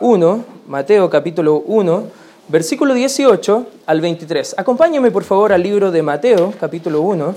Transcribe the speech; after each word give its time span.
1, 0.00 0.44
Mateo 0.66 1.08
capítulo 1.08 1.62
1, 1.66 2.02
versículo 2.48 2.94
18 2.94 3.66
al 3.86 4.00
23. 4.00 4.56
Acompáñame 4.58 5.10
por 5.10 5.22
favor 5.24 5.52
al 5.52 5.62
libro 5.62 5.92
de 5.92 6.02
Mateo 6.02 6.52
capítulo 6.58 7.00
1, 7.02 7.34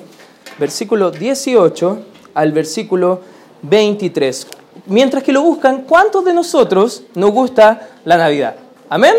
versículo 0.57 1.11
18 1.11 1.99
al 2.33 2.51
versículo 2.51 3.21
23. 3.61 4.47
Mientras 4.87 5.23
que 5.23 5.31
lo 5.31 5.41
buscan, 5.43 5.83
¿cuántos 5.83 6.25
de 6.25 6.33
nosotros 6.33 7.03
nos 7.13 7.31
gusta 7.31 7.89
la 8.05 8.17
Navidad? 8.17 8.55
¿Amén? 8.89 9.15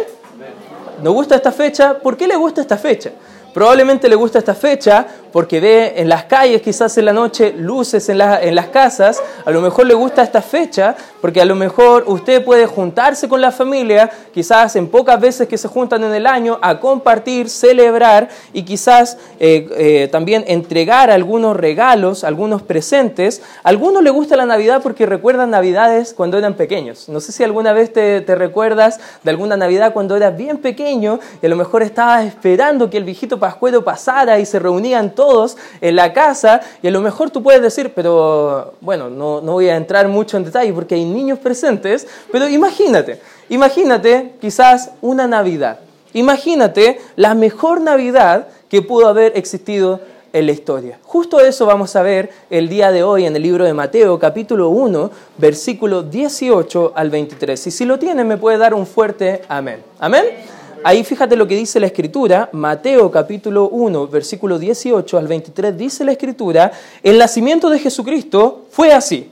¿Nos 1.03 1.15
gusta 1.15 1.37
esta 1.37 1.53
fecha? 1.53 1.99
¿Por 1.99 2.17
qué 2.17 2.27
le 2.27 2.37
gusta 2.37 2.61
esta 2.61 2.77
fecha? 2.77 3.13
Probablemente 3.55 4.09
le 4.09 4.17
gusta 4.17 4.39
esta 4.39 4.55
fecha 4.55 5.07
porque 5.33 5.61
ve 5.61 5.95
en 5.97 6.09
las 6.09 6.25
calles, 6.25 6.63
quizás 6.63 6.97
en 6.99 7.05
la 7.05 7.13
noche, 7.13 7.53
luces 7.57 8.09
en, 8.09 8.21
en, 8.21 8.55
las 8.55 8.69
casas. 8.69 9.23
A 9.45 9.51
lo 9.51 9.61
mejor 9.61 9.87
le 9.87 9.95
gusta 9.95 10.23
esta 10.23 10.43
fecha 10.43 10.97
porque 11.21 11.41
a 11.41 11.45
lo 11.45 11.55
mejor 11.55 12.05
usted 12.07 12.45
puede 12.45 12.67
juntarse 12.67 13.29
con 13.29 13.41
la 13.41 13.51
familia, 13.51 14.11
quizás 14.33 14.77
en 14.77 14.89
pocas 14.89 15.21
veces 15.21 15.49
que 15.49 15.59
se 15.59 15.69
juntan 15.69 16.05
en 16.05 16.15
el 16.15 16.27
año, 16.27 16.59
a 16.63 16.81
compartir, 16.81 17.49
celebrar 17.49 18.29
y 18.53 18.63
quizás 18.63 19.19
eh, 19.41 19.69
eh, 19.77 20.09
también 20.11 20.45
entregar 20.47 21.11
algunos 21.11 21.57
regalos, 21.57 22.25
algunos 22.25 22.63
presentes. 22.63 23.43
A 23.65 23.71
algunos 23.71 24.03
le 24.03 24.11
gusta 24.11 24.37
la 24.37 24.47
Navidad 24.47 24.81
porque 24.83 25.07
recuerdan 25.07 25.51
Navidades 25.51 26.15
cuando 26.15 26.39
eran 26.39 26.55
pequeños. 26.55 27.09
No 27.09 27.21
sé 27.21 27.33
si 27.33 27.45
alguna 27.45 27.73
vez 27.73 27.93
te, 27.93 28.21
te 28.21 28.35
recuerdas 28.35 29.01
de 29.23 29.31
alguna 29.31 29.57
Navidad 29.57 29.93
cuando 29.93 30.17
eras 30.17 30.37
bien 30.37 30.59
pequeño 30.59 31.21
y 31.43 31.47
a 31.47 31.49
lo 31.49 31.57
mejor 31.57 31.83
estabas 31.83 32.25
esperando 32.25 32.91
que 32.91 32.97
el 32.97 33.05
viejito 33.05 33.39
pascuero 33.39 33.85
pasara 33.85 34.39
y 34.39 34.47
se 34.47 34.59
reunían 34.59 35.15
todos 35.19 35.57
en 35.81 35.97
la 35.97 36.13
casa 36.13 36.61
y 36.81 36.87
a 36.87 36.93
lo 36.93 37.01
mejor 37.01 37.31
tú 37.31 37.43
puedes 37.43 37.61
decir, 37.61 37.91
pero 37.93 38.75
bueno, 38.81 39.11
no, 39.11 39.41
no 39.41 39.55
voy 39.55 39.69
a 39.69 39.77
entrar 39.77 40.07
mucho 40.07 40.37
en 40.37 40.45
detalle 40.45 40.73
porque 40.73 40.95
hay 40.95 41.05
niños 41.05 41.41
presentes, 41.41 42.07
pero 42.31 42.49
imagínate, 42.49 43.21
imagínate 43.49 44.35
quizás 44.41 44.93
una 45.01 45.27
Navidad, 45.27 45.81
imagínate 46.13 47.01
la 47.17 47.35
mejor 47.35 47.81
Navidad 47.81 48.47
que 48.69 48.81
pudo 48.81 49.09
haber 49.09 49.37
existido 49.37 50.01
en 50.33 50.47
la 50.47 50.53
historia. 50.53 51.01
Justo 51.03 51.41
eso 51.41 51.67
vamos 51.67 51.97
a 51.97 52.03
ver 52.03 52.31
el 52.49 52.69
día 52.69 52.93
de 52.93 53.03
hoy 53.03 53.25
en 53.25 53.35
el 53.35 53.43
libro 53.43 53.65
de 53.65 53.75
Mateo, 53.75 54.21
capítulo 54.21 54.69
1, 54.69 55.11
versículo 55.37 56.05
18 56.05 56.93
al 56.95 57.11
23. 57.11 57.67
Y 57.67 57.71
si 57.73 57.85
lo 57.85 57.99
tienen, 57.99 58.29
me 58.29 58.37
puede 58.37 58.57
dar 58.57 58.73
un 58.73 58.87
fuerte 58.87 59.43
amén. 59.49 59.83
Amén. 59.99 60.58
Ahí 60.85 61.03
fíjate 61.03 61.37
lo 61.37 61.49
que 61.49 61.57
dice 61.57 61.81
la 61.81 61.87
escritura, 61.87 62.49
Mateo 62.53 63.11
capítulo 63.11 63.69
1, 63.69 64.07
versículo 64.07 64.59
18 64.59 65.19
al 65.19 65.27
23, 65.27 65.77
dice 65.77 66.05
la 66.05 66.13
escritura, 66.13 66.71
el 67.03 67.19
nacimiento 67.19 67.69
de 67.69 67.81
Jesucristo 67.81 68.67
fue 68.71 68.93
así. 68.93 69.29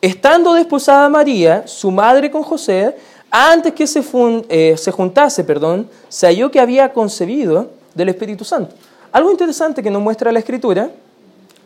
Estando 0.00 0.54
desposada 0.54 1.08
María, 1.10 1.66
su 1.66 1.90
madre 1.90 2.30
con 2.30 2.42
José, 2.42 2.96
antes 3.30 3.74
que 3.74 3.86
se, 3.86 4.02
eh, 4.48 4.76
se 4.78 4.90
juntase, 4.90 5.44
perdón, 5.44 5.88
se 6.08 6.26
halló 6.26 6.50
que 6.50 6.58
había 6.58 6.92
concebido 6.92 7.70
del 7.94 8.08
Espíritu 8.08 8.44
Santo. 8.44 8.74
Algo 9.12 9.30
interesante 9.30 9.82
que 9.82 9.90
nos 9.90 10.02
muestra 10.02 10.32
la 10.32 10.38
escritura 10.38 10.90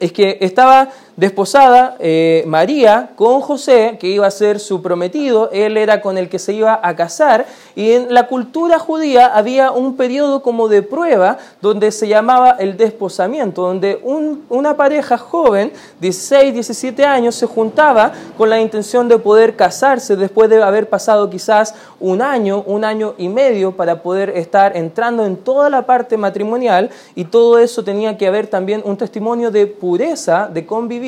es 0.00 0.12
que 0.12 0.38
estaba 0.40 0.90
desposada 1.16 1.96
eh, 1.98 2.42
María 2.46 3.10
con 3.16 3.40
José, 3.40 3.98
que 4.00 4.08
iba 4.08 4.26
a 4.26 4.30
ser 4.30 4.58
su 4.60 4.80
prometido, 4.80 5.50
él 5.52 5.76
era 5.76 6.00
con 6.00 6.16
el 6.16 6.28
que 6.28 6.38
se 6.38 6.54
iba 6.54 6.80
a 6.82 6.96
casar, 6.96 7.46
y 7.74 7.92
en 7.92 8.14
la 8.14 8.26
cultura 8.26 8.78
judía 8.78 9.26
había 9.26 9.70
un 9.70 9.96
periodo 9.96 10.42
como 10.42 10.68
de 10.68 10.82
prueba 10.82 11.38
donde 11.60 11.92
se 11.92 12.08
llamaba 12.08 12.52
el 12.52 12.76
desposamiento, 12.76 13.62
donde 13.62 14.00
una 14.48 14.76
pareja 14.76 15.18
joven, 15.18 15.72
16, 16.00 16.54
17 16.54 17.04
años, 17.04 17.34
se 17.34 17.46
juntaba 17.46 18.12
con 18.38 18.48
la 18.48 18.60
intención 18.60 19.08
de 19.08 19.18
poder 19.18 19.54
casarse 19.56 20.16
después 20.16 20.48
de 20.48 20.62
haber 20.62 20.88
pasado 20.88 21.28
quizás 21.28 21.74
un 22.00 22.22
año, 22.22 22.62
un 22.66 22.84
año 22.84 23.14
y 23.18 23.28
medio 23.28 23.72
para 23.72 24.02
poder 24.02 24.30
estar 24.30 24.76
entrando 24.76 25.24
en 25.24 25.36
toda 25.36 25.68
la 25.70 25.86
parte 25.86 26.16
matrimonial. 26.16 26.90
Y 27.14 27.24
todo 27.24 27.58
eso 27.58 27.84
tenía 27.84 28.16
que 28.16 28.26
haber 28.26 28.46
también 28.46 28.82
un 28.84 28.96
testimonio 28.96 29.50
de 29.50 29.66
pureza, 29.66 30.48
de 30.52 30.66
convivencia 30.66 31.01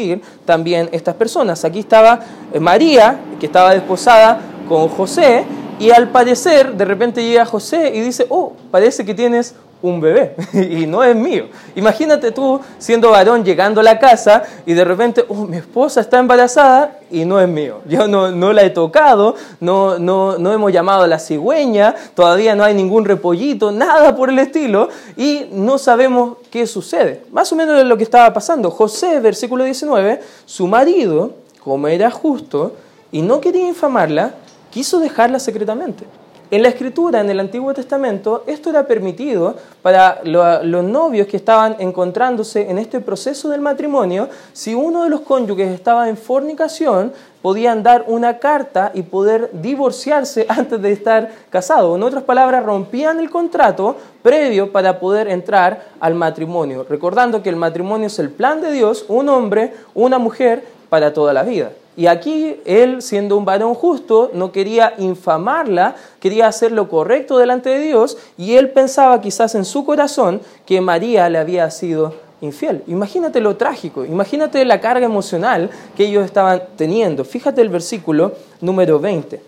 también 0.44 0.88
estas 0.92 1.14
personas. 1.14 1.64
Aquí 1.64 1.80
estaba 1.80 2.20
eh, 2.52 2.60
María, 2.60 3.20
que 3.40 3.46
estaba 3.46 3.72
desposada 3.72 4.40
con 4.68 4.88
José, 4.88 5.44
y 5.78 5.90
al 5.90 6.08
parecer 6.08 6.74
de 6.74 6.84
repente 6.84 7.24
llega 7.24 7.44
José 7.44 7.92
y 7.94 8.00
dice, 8.00 8.26
oh, 8.28 8.52
parece 8.70 9.04
que 9.04 9.14
tienes 9.14 9.54
un 9.84 10.00
bebé 10.00 10.34
y 10.54 10.86
no 10.86 11.04
es 11.04 11.14
mío. 11.14 11.48
Imagínate 11.76 12.32
tú 12.32 12.58
siendo 12.78 13.10
varón 13.10 13.44
llegando 13.44 13.80
a 13.80 13.84
la 13.84 13.98
casa 13.98 14.42
y 14.64 14.72
de 14.72 14.82
repente, 14.82 15.22
oh, 15.28 15.44
mi 15.44 15.58
esposa 15.58 16.00
está 16.00 16.18
embarazada 16.18 17.00
y 17.10 17.26
no 17.26 17.38
es 17.38 17.46
mío. 17.46 17.80
Yo 17.86 18.08
no, 18.08 18.30
no 18.30 18.54
la 18.54 18.62
he 18.62 18.70
tocado, 18.70 19.36
no, 19.60 19.98
no, 19.98 20.38
no 20.38 20.52
hemos 20.54 20.72
llamado 20.72 21.04
a 21.04 21.06
la 21.06 21.18
cigüeña, 21.18 21.94
todavía 22.14 22.54
no 22.54 22.64
hay 22.64 22.72
ningún 22.72 23.04
repollito, 23.04 23.72
nada 23.72 24.16
por 24.16 24.30
el 24.30 24.38
estilo 24.38 24.88
y 25.18 25.48
no 25.52 25.76
sabemos 25.76 26.38
qué 26.50 26.66
sucede. 26.66 27.22
Más 27.30 27.52
o 27.52 27.56
menos 27.56 27.84
lo 27.84 27.96
que 27.98 28.04
estaba 28.04 28.32
pasando. 28.32 28.70
José, 28.70 29.20
versículo 29.20 29.64
19, 29.64 30.20
su 30.46 30.66
marido, 30.66 31.32
como 31.62 31.88
era 31.88 32.10
justo 32.10 32.72
y 33.12 33.20
no 33.20 33.38
quería 33.38 33.68
infamarla, 33.68 34.34
quiso 34.70 34.98
dejarla 34.98 35.38
secretamente. 35.38 36.06
En 36.54 36.62
la 36.62 36.68
escritura, 36.68 37.20
en 37.20 37.28
el 37.28 37.40
Antiguo 37.40 37.74
Testamento, 37.74 38.44
esto 38.46 38.70
era 38.70 38.86
permitido 38.86 39.56
para 39.82 40.20
los 40.22 40.84
novios 40.84 41.26
que 41.26 41.36
estaban 41.36 41.74
encontrándose 41.80 42.70
en 42.70 42.78
este 42.78 43.00
proceso 43.00 43.48
del 43.48 43.60
matrimonio. 43.60 44.28
Si 44.52 44.72
uno 44.72 45.02
de 45.02 45.10
los 45.10 45.22
cónyuges 45.22 45.72
estaba 45.72 46.08
en 46.08 46.16
fornicación, 46.16 47.12
podían 47.42 47.82
dar 47.82 48.04
una 48.06 48.38
carta 48.38 48.92
y 48.94 49.02
poder 49.02 49.50
divorciarse 49.52 50.46
antes 50.48 50.80
de 50.80 50.92
estar 50.92 51.28
casado. 51.50 51.96
En 51.96 52.04
otras 52.04 52.22
palabras, 52.22 52.64
rompían 52.64 53.18
el 53.18 53.30
contrato 53.30 53.96
previo 54.22 54.70
para 54.70 55.00
poder 55.00 55.26
entrar 55.26 55.86
al 55.98 56.14
matrimonio, 56.14 56.86
recordando 56.88 57.42
que 57.42 57.48
el 57.48 57.56
matrimonio 57.56 58.06
es 58.06 58.20
el 58.20 58.30
plan 58.30 58.60
de 58.60 58.70
Dios, 58.70 59.06
un 59.08 59.28
hombre, 59.28 59.74
una 59.92 60.20
mujer 60.20 60.62
para 60.88 61.12
toda 61.12 61.32
la 61.32 61.42
vida. 61.42 61.72
Y 61.96 62.06
aquí 62.06 62.56
él, 62.64 63.02
siendo 63.02 63.36
un 63.36 63.44
varón 63.44 63.74
justo, 63.74 64.30
no 64.34 64.50
quería 64.50 64.94
infamarla, 64.98 65.94
quería 66.18 66.48
hacer 66.48 66.72
lo 66.72 66.88
correcto 66.88 67.38
delante 67.38 67.70
de 67.70 67.78
Dios 67.78 68.18
y 68.36 68.54
él 68.54 68.70
pensaba 68.70 69.20
quizás 69.20 69.54
en 69.54 69.64
su 69.64 69.84
corazón 69.84 70.40
que 70.66 70.80
María 70.80 71.28
le 71.28 71.38
había 71.38 71.70
sido 71.70 72.14
infiel. 72.40 72.82
Imagínate 72.88 73.40
lo 73.40 73.56
trágico, 73.56 74.04
imagínate 74.04 74.64
la 74.64 74.80
carga 74.80 75.06
emocional 75.06 75.70
que 75.96 76.06
ellos 76.06 76.24
estaban 76.24 76.62
teniendo. 76.76 77.24
Fíjate 77.24 77.60
el 77.60 77.68
versículo 77.68 78.32
número 78.60 78.98
20. 78.98 79.40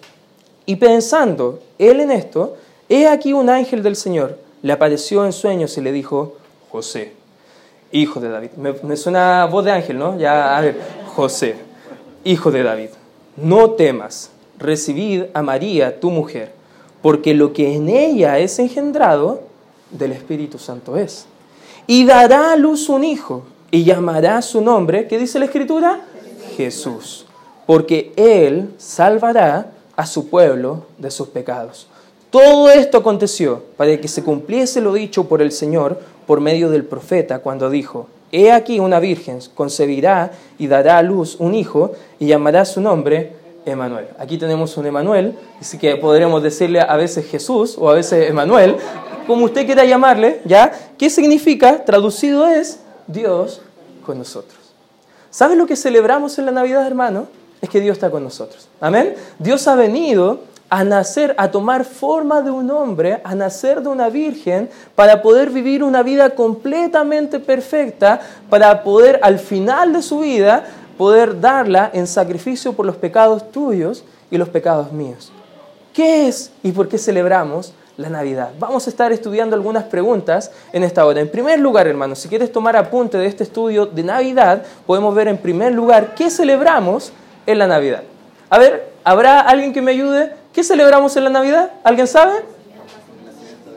Y 0.67 0.77
pensando 0.77 1.61
él 1.79 1.99
en 1.99 2.13
esto, 2.13 2.57
he 2.89 3.09
aquí 3.09 3.33
un 3.33 3.51
ángel 3.51 3.83
del 3.83 3.97
Señor 3.97 4.39
le 4.63 4.73
apareció 4.73 5.25
en 5.25 5.33
sueños 5.33 5.77
y 5.79 5.81
le 5.81 5.91
dijo, 5.91 6.37
José, 6.71 7.13
hijo 7.91 8.21
de 8.21 8.29
David. 8.29 8.51
Me, 8.57 8.73
me 8.85 8.97
suena 8.97 9.47
voz 9.47 9.65
de 9.65 9.73
ángel, 9.73 9.99
¿no? 9.99 10.17
Ya, 10.19 10.57
a 10.57 10.61
ver, 10.61 10.81
José 11.15 11.66
hijo 12.27 12.51
de 12.51 12.63
David, 12.63 12.91
no 13.37 13.71
temas, 13.71 14.31
recibid 14.59 15.25
a 15.33 15.43
María, 15.43 16.01
tu 16.01 16.11
mujer, 16.11 16.53
porque 17.01 17.35
lo 17.35 17.53
que 17.53 17.75
en 17.75 17.89
ella 17.89 18.39
es 18.39 18.59
engendrado, 18.59 19.41
del 19.91 20.11
Espíritu 20.11 20.59
Santo 20.59 20.97
es. 20.97 21.27
Y 21.87 22.05
dará 22.05 22.53
a 22.53 22.57
luz 22.57 22.89
un 22.89 23.05
hijo, 23.05 23.45
y 23.71 23.85
llamará 23.85 24.43
su 24.43 24.61
nombre, 24.61 25.07
¿qué 25.07 25.19
dice 25.19 25.39
la 25.39 25.45
Escritura? 25.45 26.01
Jesús, 26.57 27.27
porque 27.65 28.13
él 28.17 28.71
salvará 28.77 29.71
a 29.95 30.07
su 30.07 30.29
pueblo 30.29 30.87
de 30.99 31.11
sus 31.11 31.29
pecados. 31.29 31.87
Todo 32.31 32.71
esto 32.71 32.99
aconteció 32.99 33.63
para 33.77 33.99
que 34.01 34.09
se 34.09 34.25
cumpliese 34.25 34.81
lo 34.81 34.93
dicho 34.93 35.29
por 35.29 35.41
el 35.41 35.53
Señor 35.53 36.01
por 36.27 36.41
medio 36.41 36.71
del 36.71 36.85
profeta 36.85 37.39
cuando 37.39 37.71
dijo, 37.71 38.09
He 38.33 38.51
aquí 38.53 38.81
una 38.81 39.01
virgen 39.01 39.39
concebirá 39.55 40.33
y 40.59 40.67
dará 40.67 40.99
a 40.99 41.03
luz 41.03 41.37
un 41.39 41.55
hijo 41.55 41.93
y 42.19 42.27
llamará 42.27 42.65
su 42.65 42.81
nombre 42.81 43.35
Emanuel. 43.65 44.07
Aquí 44.19 44.39
tenemos 44.39 44.77
un 44.77 44.87
Emanuel, 44.87 45.37
así 45.61 45.79
que 45.79 45.97
podremos 45.97 46.43
decirle 46.43 46.81
a 46.81 46.97
veces 46.97 47.27
Jesús 47.27 47.77
o 47.79 47.91
a 47.91 47.95
veces 47.95 48.29
Emanuel, 48.31 48.77
como 49.27 49.45
usted 49.45 49.67
quiera 49.67 49.85
llamarle, 49.85 50.41
¿ya? 50.45 50.73
¿Qué 50.97 51.11
significa? 51.11 51.85
Traducido 51.85 52.47
es 52.47 52.81
Dios 53.07 53.61
con 54.05 54.19
nosotros. 54.19 54.59
¿Sabes 55.31 55.59
lo 55.59 55.67
que 55.67 55.77
celebramos 55.77 56.39
en 56.39 56.47
la 56.47 56.53
Navidad, 56.53 56.87
hermano? 56.87 57.27
Es 57.61 57.69
que 57.69 57.81
Dios 57.81 57.97
está 57.97 58.11
con 58.11 58.23
nosotros. 58.23 58.69
Amén. 58.81 59.15
Dios 59.39 59.67
ha 59.67 59.75
venido 59.75 60.41
a 60.69 60.85
nacer, 60.85 61.35
a 61.39 61.51
tomar 61.51 61.85
forma 61.85 62.43
de 62.43 62.51
un 62.51 62.71
hombre, 62.71 63.21
a 63.23 63.35
nacer 63.35 63.83
de 63.83 63.89
una 63.89 64.09
virgen, 64.09 64.69
para 64.95 65.23
poder 65.23 65.51
vivir 65.51 65.83
una 65.83 66.03
vida 66.03 66.31
completamente 66.31 67.39
perfecta, 67.39 68.21
para 68.51 68.83
poder 68.83 69.21
al 69.23 69.39
final 69.39 69.93
de 69.93 70.03
su 70.03 70.21
vida 70.21 70.65
poder 70.99 71.41
darla 71.41 71.91
en 71.93 72.07
sacrificio 72.07 72.73
por 72.73 72.87
los 72.87 72.97
pecados 72.97 73.51
tuyos 73.53 74.05
y 74.31 74.39
los 74.39 74.49
pecados 74.49 74.93
míos. 74.93 75.31
¿Qué 75.93 76.29
es 76.29 76.51
y 76.63 76.73
por 76.73 76.89
qué 76.89 76.99
celebramos 76.99 77.73
la 77.97 78.09
Navidad? 78.09 78.51
Vamos 78.59 78.87
a 78.87 78.91
estar 78.91 79.13
estudiando 79.13 79.55
algunas 79.57 79.85
preguntas 79.85 80.51
en 80.73 80.83
esta 80.83 81.07
hora. 81.07 81.21
En 81.21 81.31
primer 81.31 81.59
lugar, 81.61 81.87
hermanos, 81.87 82.19
si 82.19 82.29
quieres 82.29 82.51
tomar 82.51 82.77
apunte 82.77 83.19
de 83.19 83.27
este 83.27 83.45
estudio 83.45 83.87
de 83.87 84.03
Navidad, 84.03 84.63
podemos 84.87 85.15
ver 85.15 85.29
en 85.29 85.39
primer 85.39 85.73
lugar 85.73 86.15
qué 86.15 86.29
celebramos 86.29 87.13
en 87.47 87.59
la 87.59 87.67
Navidad. 87.67 88.03
A 88.51 88.59
ver, 88.59 88.91
¿habrá 89.05 89.41
alguien 89.41 89.73
que 89.73 89.83
me 89.83 89.93
ayude? 89.93 90.33
¿Qué 90.57 90.65
celebramos 90.65 91.15
en 91.19 91.25
la 91.25 91.29
Navidad? 91.29 91.71
¿Alguien 91.85 92.07
sabe? 92.07 92.33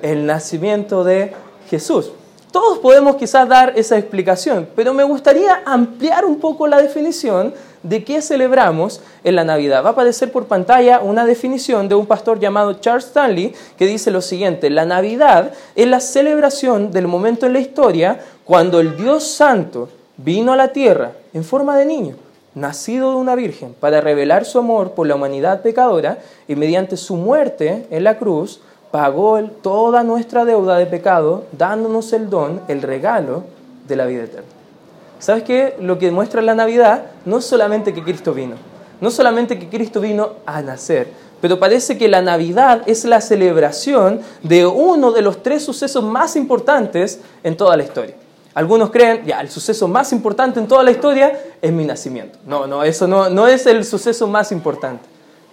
El 0.01 0.25
nacimiento 0.25 1.03
de 1.03 1.33
Jesús. 1.69 2.13
Todos 2.53 2.79
podemos 2.79 3.17
quizás 3.17 3.49
dar 3.49 3.73
esa 3.75 3.97
explicación, 3.97 4.65
pero 4.77 4.93
me 4.93 5.03
gustaría 5.03 5.61
ampliar 5.65 6.23
un 6.23 6.39
poco 6.39 6.67
la 6.67 6.81
definición 6.81 7.53
de 7.83 8.05
qué 8.05 8.21
celebramos 8.21 9.01
en 9.25 9.35
la 9.35 9.43
Navidad. 9.43 9.83
Va 9.83 9.89
a 9.89 9.91
aparecer 9.91 10.31
por 10.31 10.45
pantalla 10.45 11.01
una 11.01 11.25
definición 11.25 11.89
de 11.89 11.95
un 11.95 12.05
pastor 12.05 12.39
llamado 12.39 12.71
Charles 12.75 13.07
Stanley 13.07 13.53
que 13.77 13.85
dice 13.85 14.09
lo 14.09 14.21
siguiente, 14.21 14.69
la 14.69 14.85
Navidad 14.85 15.51
es 15.75 15.85
la 15.85 15.99
celebración 15.99 16.91
del 16.91 17.07
momento 17.07 17.45
en 17.45 17.51
la 17.51 17.59
historia 17.59 18.21
cuando 18.45 18.79
el 18.79 18.95
Dios 18.95 19.27
Santo 19.27 19.89
vino 20.15 20.53
a 20.53 20.55
la 20.55 20.69
tierra 20.69 21.11
en 21.33 21.43
forma 21.43 21.75
de 21.75 21.85
niño, 21.85 22.15
nacido 22.55 23.11
de 23.11 23.17
una 23.17 23.35
virgen, 23.35 23.75
para 23.79 24.01
revelar 24.01 24.45
su 24.45 24.59
amor 24.59 24.91
por 24.91 25.07
la 25.07 25.15
humanidad 25.15 25.61
pecadora 25.61 26.19
y 26.47 26.55
mediante 26.55 26.97
su 26.97 27.15
muerte 27.15 27.87
en 27.89 28.03
la 28.03 28.17
cruz 28.17 28.61
pagó 28.91 29.41
toda 29.61 30.03
nuestra 30.03 30.45
deuda 30.45 30.77
de 30.77 30.85
pecado, 30.85 31.43
dándonos 31.51 32.11
el 32.13 32.29
don, 32.29 32.61
el 32.67 32.81
regalo 32.81 33.43
de 33.87 33.95
la 33.95 34.05
vida 34.05 34.23
eterna. 34.23 34.47
¿Sabes 35.19 35.43
qué? 35.43 35.75
Lo 35.79 35.99
que 35.99 36.11
muestra 36.11 36.41
la 36.41 36.55
Navidad 36.55 37.05
no 37.25 37.37
es 37.39 37.45
solamente 37.45 37.93
que 37.93 38.03
Cristo 38.03 38.33
vino, 38.33 38.55
no 39.01 39.11
solamente 39.11 39.59
que 39.59 39.67
Cristo 39.67 40.01
vino 40.01 40.29
a 40.45 40.61
nacer, 40.61 41.07
pero 41.41 41.59
parece 41.59 41.97
que 41.97 42.07
la 42.07 42.21
Navidad 42.21 42.83
es 42.85 43.05
la 43.05 43.21
celebración 43.21 44.21
de 44.43 44.65
uno 44.65 45.11
de 45.11 45.21
los 45.21 45.43
tres 45.43 45.63
sucesos 45.63 46.03
más 46.03 46.35
importantes 46.35 47.19
en 47.43 47.55
toda 47.55 47.77
la 47.77 47.83
historia. 47.83 48.15
Algunos 48.53 48.89
creen, 48.89 49.25
ya, 49.25 49.41
el 49.41 49.49
suceso 49.49 49.87
más 49.87 50.11
importante 50.11 50.59
en 50.59 50.67
toda 50.67 50.83
la 50.83 50.91
historia 50.91 51.39
es 51.61 51.71
mi 51.71 51.85
nacimiento. 51.85 52.39
No, 52.45 52.67
no, 52.67 52.83
eso 52.83 53.07
no, 53.07 53.29
no 53.29 53.47
es 53.47 53.65
el 53.67 53.85
suceso 53.85 54.27
más 54.27 54.51
importante. 54.51 55.03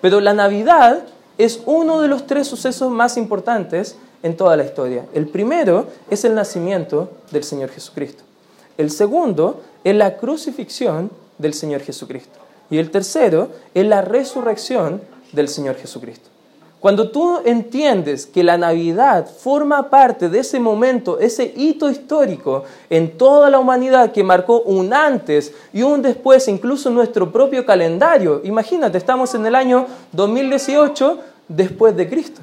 Pero 0.00 0.20
la 0.20 0.32
Navidad 0.32 1.04
es 1.38 1.60
uno 1.66 2.00
de 2.00 2.08
los 2.08 2.26
tres 2.26 2.46
sucesos 2.46 2.90
más 2.90 3.16
importantes 3.16 3.96
en 4.22 4.36
toda 4.36 4.56
la 4.56 4.64
historia. 4.64 5.04
El 5.12 5.28
primero 5.28 5.86
es 6.10 6.24
el 6.24 6.34
nacimiento 6.34 7.10
del 7.30 7.44
Señor 7.44 7.70
Jesucristo. 7.70 8.24
El 8.78 8.90
segundo 8.90 9.60
es 9.84 9.94
la 9.94 10.16
crucifixión 10.16 11.10
del 11.38 11.54
Señor 11.54 11.82
Jesucristo. 11.82 12.38
Y 12.70 12.78
el 12.78 12.90
tercero 12.90 13.50
es 13.74 13.86
la 13.86 14.02
resurrección 14.02 15.02
del 15.32 15.48
Señor 15.48 15.76
Jesucristo. 15.76 16.28
Cuando 16.80 17.10
tú 17.10 17.40
entiendes 17.44 18.26
que 18.26 18.44
la 18.44 18.58
Navidad 18.58 19.26
forma 19.26 19.88
parte 19.88 20.28
de 20.28 20.40
ese 20.40 20.60
momento, 20.60 21.18
ese 21.18 21.52
hito 21.56 21.90
histórico 21.90 22.64
en 22.90 23.16
toda 23.16 23.50
la 23.50 23.58
humanidad 23.58 24.12
que 24.12 24.22
marcó 24.22 24.60
un 24.60 24.92
antes 24.92 25.52
y 25.72 25.82
un 25.82 26.02
después, 26.02 26.46
incluso 26.48 26.90
nuestro 26.90 27.32
propio 27.32 27.64
calendario, 27.64 28.40
imagínate, 28.44 28.98
estamos 28.98 29.34
en 29.34 29.46
el 29.46 29.54
año 29.54 29.86
2018 30.12 31.18
después 31.48 31.96
de 31.96 32.08
Cristo 32.08 32.42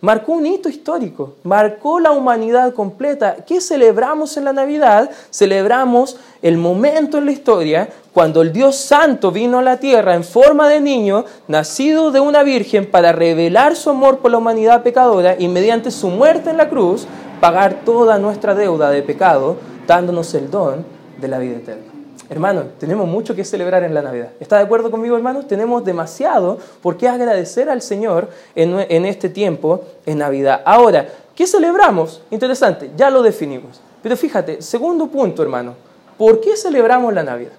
marcó 0.00 0.32
un 0.32 0.46
hito 0.46 0.68
histórico, 0.68 1.34
marcó 1.42 1.98
la 2.00 2.12
humanidad 2.12 2.72
completa. 2.74 3.36
¿Qué 3.46 3.60
celebramos 3.60 4.36
en 4.36 4.44
la 4.44 4.52
Navidad? 4.52 5.10
Celebramos 5.30 6.16
el 6.42 6.56
momento 6.56 7.18
en 7.18 7.26
la 7.26 7.32
historia 7.32 7.88
cuando 8.18 8.42
el 8.42 8.52
Dios 8.52 8.74
Santo 8.74 9.30
vino 9.30 9.60
a 9.60 9.62
la 9.62 9.76
tierra 9.76 10.16
en 10.16 10.24
forma 10.24 10.68
de 10.68 10.80
niño, 10.80 11.24
nacido 11.46 12.10
de 12.10 12.18
una 12.18 12.42
virgen, 12.42 12.90
para 12.90 13.12
revelar 13.12 13.76
su 13.76 13.90
amor 13.90 14.18
por 14.18 14.32
la 14.32 14.38
humanidad 14.38 14.82
pecadora 14.82 15.36
y 15.38 15.46
mediante 15.46 15.92
su 15.92 16.08
muerte 16.08 16.50
en 16.50 16.56
la 16.56 16.68
cruz, 16.68 17.06
pagar 17.40 17.84
toda 17.84 18.18
nuestra 18.18 18.56
deuda 18.56 18.90
de 18.90 19.02
pecado, 19.04 19.58
dándonos 19.86 20.34
el 20.34 20.50
don 20.50 20.84
de 21.20 21.28
la 21.28 21.38
vida 21.38 21.58
eterna. 21.58 21.84
Hermanos, 22.28 22.64
tenemos 22.80 23.06
mucho 23.06 23.36
que 23.36 23.44
celebrar 23.44 23.84
en 23.84 23.94
la 23.94 24.02
Navidad. 24.02 24.30
¿Está 24.40 24.56
de 24.56 24.64
acuerdo 24.64 24.90
conmigo, 24.90 25.16
hermanos? 25.16 25.46
Tenemos 25.46 25.84
demasiado 25.84 26.58
por 26.82 26.96
qué 26.96 27.06
agradecer 27.06 27.70
al 27.70 27.82
Señor 27.82 28.30
en, 28.56 29.06
este 29.06 29.28
tiempo, 29.28 29.84
en 30.06 30.18
Navidad. 30.18 30.62
Ahora, 30.64 31.06
¿qué 31.36 31.46
celebramos? 31.46 32.20
Interesante, 32.32 32.90
ya 32.96 33.10
lo 33.10 33.22
definimos. 33.22 33.80
Pero 34.02 34.16
fíjate, 34.16 34.60
segundo 34.60 35.06
punto, 35.06 35.40
hermano, 35.40 35.74
¿por 36.16 36.40
qué 36.40 36.56
celebramos 36.56 37.14
la 37.14 37.22
Navidad? 37.22 37.52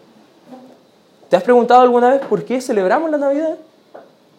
¿Te 1.29 1.35
has 1.35 1.43
preguntado 1.43 1.81
alguna 1.81 2.09
vez 2.09 2.21
por 2.21 2.43
qué 2.43 2.59
celebramos 2.59 3.11
la 3.11 3.17
Navidad? 3.17 3.57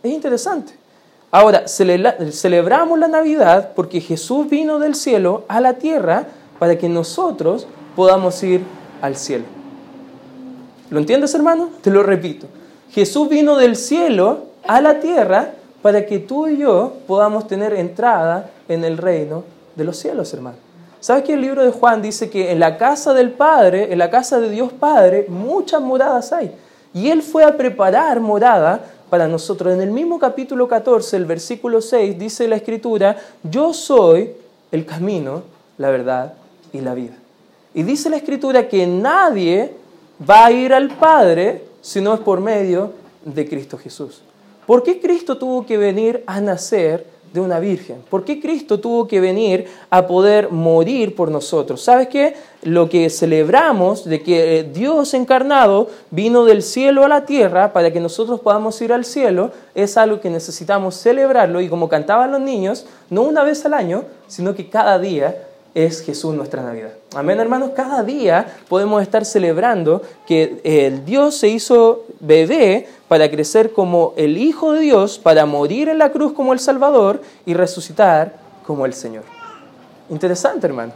Es 0.02 0.12
interesante. 0.12 0.72
Ahora, 1.30 1.68
celebramos 1.68 2.98
la 2.98 3.06
Navidad 3.06 3.70
porque 3.76 4.00
Jesús 4.00 4.50
vino 4.50 4.80
del 4.80 4.96
cielo 4.96 5.44
a 5.46 5.60
la 5.60 5.74
tierra 5.74 6.26
para 6.58 6.76
que 6.76 6.88
nosotros 6.88 7.68
podamos 7.94 8.42
ir 8.42 8.62
al 9.00 9.14
cielo. 9.14 9.44
¿Lo 10.90 10.98
entiendes, 10.98 11.32
hermano? 11.34 11.70
Te 11.82 11.90
lo 11.90 12.02
repito. 12.02 12.48
Jesús 12.90 13.28
vino 13.28 13.56
del 13.56 13.76
cielo 13.76 14.46
a 14.66 14.80
la 14.80 14.98
tierra 14.98 15.52
para 15.82 16.04
que 16.04 16.18
tú 16.18 16.48
y 16.48 16.58
yo 16.58 16.94
podamos 17.06 17.46
tener 17.46 17.74
entrada 17.74 18.50
en 18.68 18.84
el 18.84 18.98
reino 18.98 19.44
de 19.76 19.84
los 19.84 19.96
cielos, 19.96 20.34
hermano. 20.34 20.56
¿Sabes 20.98 21.22
que 21.22 21.34
el 21.34 21.40
libro 21.40 21.62
de 21.62 21.70
Juan 21.70 22.02
dice 22.02 22.28
que 22.28 22.50
en 22.50 22.58
la 22.58 22.76
casa 22.76 23.14
del 23.14 23.30
Padre, 23.30 23.92
en 23.92 23.98
la 23.98 24.10
casa 24.10 24.40
de 24.40 24.50
Dios 24.50 24.72
Padre, 24.72 25.26
muchas 25.28 25.80
moradas 25.80 26.32
hay? 26.32 26.52
Y 26.92 27.08
Él 27.08 27.22
fue 27.22 27.44
a 27.44 27.56
preparar 27.56 28.20
morada 28.20 28.84
para 29.08 29.28
nosotros. 29.28 29.74
En 29.74 29.80
el 29.80 29.90
mismo 29.90 30.18
capítulo 30.18 30.68
14, 30.68 31.16
el 31.16 31.26
versículo 31.26 31.80
6, 31.80 32.18
dice 32.18 32.48
la 32.48 32.56
Escritura, 32.56 33.16
yo 33.42 33.74
soy 33.74 34.32
el 34.72 34.86
camino, 34.86 35.42
la 35.78 35.90
verdad 35.90 36.34
y 36.72 36.80
la 36.80 36.94
vida. 36.94 37.14
Y 37.74 37.82
dice 37.82 38.10
la 38.10 38.16
Escritura 38.16 38.68
que 38.68 38.86
nadie 38.86 39.72
va 40.28 40.46
a 40.46 40.52
ir 40.52 40.72
al 40.72 40.88
Padre 40.96 41.64
si 41.80 42.00
no 42.00 42.14
es 42.14 42.20
por 42.20 42.40
medio 42.40 42.92
de 43.24 43.48
Cristo 43.48 43.78
Jesús. 43.78 44.22
¿Por 44.66 44.82
qué 44.82 45.00
Cristo 45.00 45.36
tuvo 45.36 45.66
que 45.66 45.76
venir 45.76 46.22
a 46.26 46.40
nacer 46.40 47.06
de 47.32 47.40
una 47.40 47.60
virgen? 47.60 48.02
¿Por 48.08 48.24
qué 48.24 48.40
Cristo 48.40 48.80
tuvo 48.80 49.06
que 49.06 49.20
venir 49.20 49.66
a 49.88 50.06
poder 50.06 50.50
morir 50.50 51.14
por 51.14 51.30
nosotros? 51.30 51.82
¿Sabes 51.82 52.08
qué? 52.08 52.34
Lo 52.62 52.88
que 52.88 53.08
celebramos 53.10 54.04
de 54.04 54.22
que 54.22 54.58
eh, 54.58 54.64
Dios 54.64 55.14
encarnado 55.14 55.88
vino 56.10 56.44
del 56.44 56.62
cielo 56.62 57.04
a 57.04 57.08
la 57.08 57.24
tierra 57.24 57.72
para 57.72 57.92
que 57.92 58.00
nosotros 58.00 58.40
podamos 58.40 58.80
ir 58.82 58.92
al 58.92 59.04
cielo 59.04 59.52
es 59.74 59.96
algo 59.96 60.20
que 60.20 60.30
necesitamos 60.30 60.96
celebrarlo 60.96 61.60
y 61.60 61.68
como 61.68 61.88
cantaban 61.88 62.32
los 62.32 62.40
niños, 62.40 62.86
no 63.08 63.22
una 63.22 63.44
vez 63.44 63.64
al 63.64 63.74
año, 63.74 64.04
sino 64.26 64.54
que 64.54 64.68
cada 64.68 64.98
día 64.98 65.49
es 65.74 66.02
Jesús 66.02 66.34
nuestra 66.34 66.62
Navidad. 66.62 66.92
Amén, 67.14 67.38
hermanos. 67.40 67.70
Cada 67.74 68.02
día 68.02 68.46
podemos 68.68 69.02
estar 69.02 69.24
celebrando 69.24 70.02
que 70.26 70.60
el 70.64 71.04
Dios 71.04 71.36
se 71.36 71.48
hizo 71.48 72.04
bebé 72.20 72.88
para 73.08 73.30
crecer 73.30 73.72
como 73.72 74.14
el 74.16 74.36
Hijo 74.38 74.72
de 74.72 74.80
Dios, 74.80 75.18
para 75.18 75.46
morir 75.46 75.88
en 75.88 75.98
la 75.98 76.12
cruz 76.12 76.32
como 76.32 76.52
el 76.52 76.58
Salvador 76.58 77.22
y 77.46 77.54
resucitar 77.54 78.34
como 78.66 78.86
el 78.86 78.94
Señor. 78.94 79.24
Interesante, 80.08 80.66
hermano. 80.66 80.92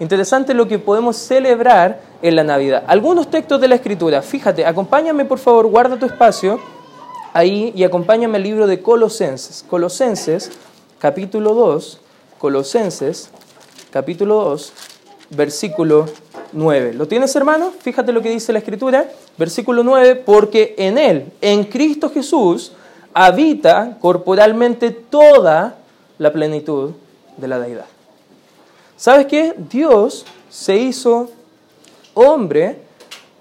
Interesante 0.00 0.54
lo 0.54 0.68
que 0.68 0.78
podemos 0.78 1.16
celebrar 1.16 2.00
en 2.22 2.36
la 2.36 2.44
Navidad. 2.44 2.84
Algunos 2.86 3.30
textos 3.30 3.60
de 3.60 3.68
la 3.68 3.74
Escritura. 3.74 4.22
Fíjate, 4.22 4.64
acompáñame 4.64 5.24
por 5.24 5.38
favor, 5.38 5.66
guarda 5.66 5.98
tu 5.98 6.06
espacio 6.06 6.60
ahí 7.32 7.72
y 7.74 7.82
acompáñame 7.82 8.36
al 8.36 8.42
libro 8.44 8.66
de 8.66 8.80
Colosenses. 8.80 9.64
Colosenses, 9.68 10.52
capítulo 10.98 11.54
2. 11.54 12.00
Colosenses, 12.38 13.30
capítulo 13.90 14.36
2, 14.44 14.72
versículo 15.30 16.06
9. 16.52 16.94
¿Lo 16.94 17.08
tienes, 17.08 17.34
hermano? 17.36 17.72
Fíjate 17.78 18.12
lo 18.12 18.22
que 18.22 18.30
dice 18.30 18.52
la 18.52 18.58
Escritura. 18.58 19.08
Versículo 19.36 19.82
9, 19.82 20.16
porque 20.16 20.74
en 20.78 20.98
Él, 20.98 21.26
en 21.40 21.64
Cristo 21.64 22.10
Jesús, 22.10 22.72
habita 23.14 23.98
corporalmente 24.00 24.90
toda 24.90 25.76
la 26.18 26.32
plenitud 26.32 26.92
de 27.36 27.48
la 27.48 27.58
deidad. 27.58 27.86
¿Sabes 28.96 29.26
qué? 29.26 29.54
Dios 29.56 30.26
se 30.50 30.76
hizo 30.76 31.30
hombre, 32.14 32.80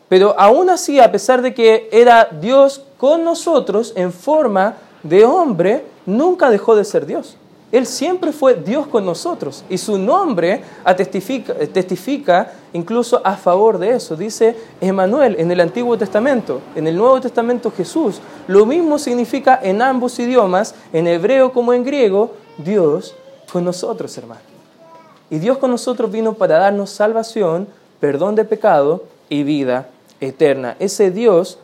pero 0.08 0.36
aún 0.40 0.70
así, 0.70 1.00
a 1.00 1.12
pesar 1.12 1.42
de 1.42 1.54
que 1.54 1.90
era 1.92 2.30
Dios 2.40 2.84
con 2.98 3.24
nosotros 3.24 3.94
en 3.96 4.14
forma 4.14 4.76
de 5.04 5.26
hombre, 5.26 5.84
nunca 6.06 6.50
dejó 6.50 6.76
de 6.76 6.86
ser 6.86 7.06
Dios. 7.06 7.38
Él 7.72 7.86
siempre 7.86 8.32
fue 8.32 8.56
Dios 8.56 8.88
con 8.88 9.06
nosotros 9.06 9.66
y 9.70 9.78
su 9.78 9.98
nombre 9.98 10.62
testifica, 10.96 11.54
testifica, 11.54 12.54
incluso 12.72 13.20
a 13.26 13.36
favor 13.36 13.78
de 13.78 13.92
eso. 13.92 14.16
Dice 14.16 14.56
Emanuel 14.80 15.36
en 15.38 15.52
el 15.52 15.60
Antiguo 15.60 15.98
Testamento, 15.98 16.62
en 16.76 16.88
el 16.88 16.96
Nuevo 16.96 17.20
Testamento 17.20 17.70
Jesús. 17.76 18.22
Lo 18.48 18.66
mismo 18.66 18.98
significa 18.98 19.60
en 19.62 19.82
ambos 19.82 20.18
idiomas, 20.18 20.76
en 20.94 21.08
hebreo 21.08 21.52
como 21.52 21.74
en 21.74 21.84
griego, 21.84 22.32
Dios 22.58 23.16
con 23.52 23.66
nosotros, 23.66 24.18
hermano. 24.18 24.42
Y 25.30 25.40
Dios 25.40 25.58
con 25.58 25.72
nosotros 25.72 26.10
vino 26.10 26.36
para 26.36 26.58
darnos 26.60 26.90
salvación, 26.90 27.68
perdón 28.00 28.36
de 28.36 28.46
pecado 28.46 29.04
y 29.28 29.44
vida 29.44 29.90
eterna. 30.22 30.78
Ese 30.80 31.12
Dios 31.12 31.60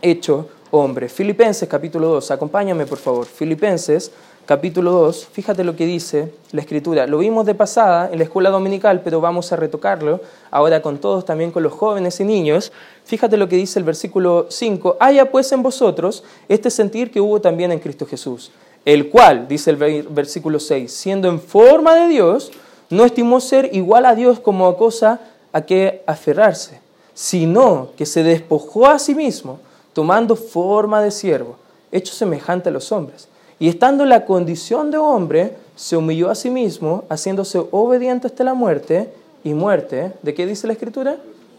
hecho 0.00 0.48
hombre. 0.70 1.08
Filipenses 1.08 1.68
capítulo 1.68 2.08
2, 2.08 2.30
acompáñame 2.30 2.86
por 2.86 2.98
favor. 2.98 3.26
Filipenses 3.26 4.10
capítulo 4.46 4.92
2, 4.92 5.28
fíjate 5.32 5.64
lo 5.64 5.76
que 5.76 5.84
dice 5.84 6.32
la 6.52 6.62
escritura. 6.62 7.06
Lo 7.06 7.18
vimos 7.18 7.44
de 7.44 7.54
pasada 7.54 8.08
en 8.10 8.18
la 8.18 8.24
escuela 8.24 8.50
dominical, 8.50 9.02
pero 9.02 9.20
vamos 9.20 9.52
a 9.52 9.56
retocarlo 9.56 10.20
ahora 10.50 10.80
con 10.80 10.98
todos, 10.98 11.24
también 11.24 11.50
con 11.50 11.62
los 11.62 11.72
jóvenes 11.72 12.18
y 12.20 12.24
niños. 12.24 12.72
Fíjate 13.04 13.36
lo 13.36 13.48
que 13.48 13.56
dice 13.56 13.78
el 13.78 13.84
versículo 13.84 14.46
5. 14.48 14.96
Haya 15.00 15.30
pues 15.30 15.52
en 15.52 15.62
vosotros 15.62 16.24
este 16.48 16.70
sentir 16.70 17.10
que 17.10 17.20
hubo 17.20 17.40
también 17.40 17.72
en 17.72 17.80
Cristo 17.80 18.06
Jesús 18.06 18.50
el 18.86 19.10
cual, 19.10 19.48
dice 19.48 19.70
el 19.70 20.06
versículo 20.08 20.60
6, 20.60 20.90
siendo 20.90 21.28
en 21.28 21.40
forma 21.40 21.96
de 21.96 22.06
Dios, 22.06 22.52
no 22.88 23.04
estimó 23.04 23.40
ser 23.40 23.68
igual 23.74 24.06
a 24.06 24.14
Dios 24.14 24.38
como 24.38 24.74
cosa 24.76 25.20
a 25.52 25.62
que 25.62 26.04
aferrarse, 26.06 26.80
sino 27.12 27.88
que 27.96 28.06
se 28.06 28.22
despojó 28.22 28.86
a 28.86 29.00
sí 29.00 29.16
mismo, 29.16 29.58
tomando 29.92 30.36
forma 30.36 31.02
de 31.02 31.10
siervo, 31.10 31.56
hecho 31.90 32.14
semejante 32.14 32.68
a 32.68 32.72
los 32.72 32.92
hombres. 32.92 33.28
Y 33.58 33.68
estando 33.68 34.02
en 34.02 34.10
la 34.10 34.24
condición 34.24 34.90
de 34.90 34.98
hombre, 34.98 35.56
se 35.74 35.96
humilló 35.96 36.30
a 36.30 36.34
sí 36.34 36.50
mismo, 36.50 37.04
haciéndose 37.08 37.62
obediente 37.70 38.26
hasta 38.26 38.44
la 38.44 38.54
muerte, 38.54 39.10
y 39.44 39.54
muerte, 39.54 40.12
¿de 40.22 40.34
qué 40.34 40.44
dice 40.44 40.66
la 40.66 40.72
Escritura? 40.72 41.18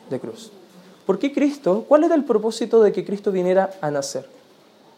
De 0.10 0.20
cruz. 0.20 0.51
¿Por 1.06 1.20
qué 1.20 1.32
Cristo? 1.32 1.86
¿Cuál 1.88 2.04
era 2.04 2.16
el 2.16 2.25
propósito 2.25 2.82
de 2.84 2.92
que 2.92 3.06
Cristo 3.06 3.32
viniera 3.32 3.70
a 3.80 3.89
nacer? 3.89 4.27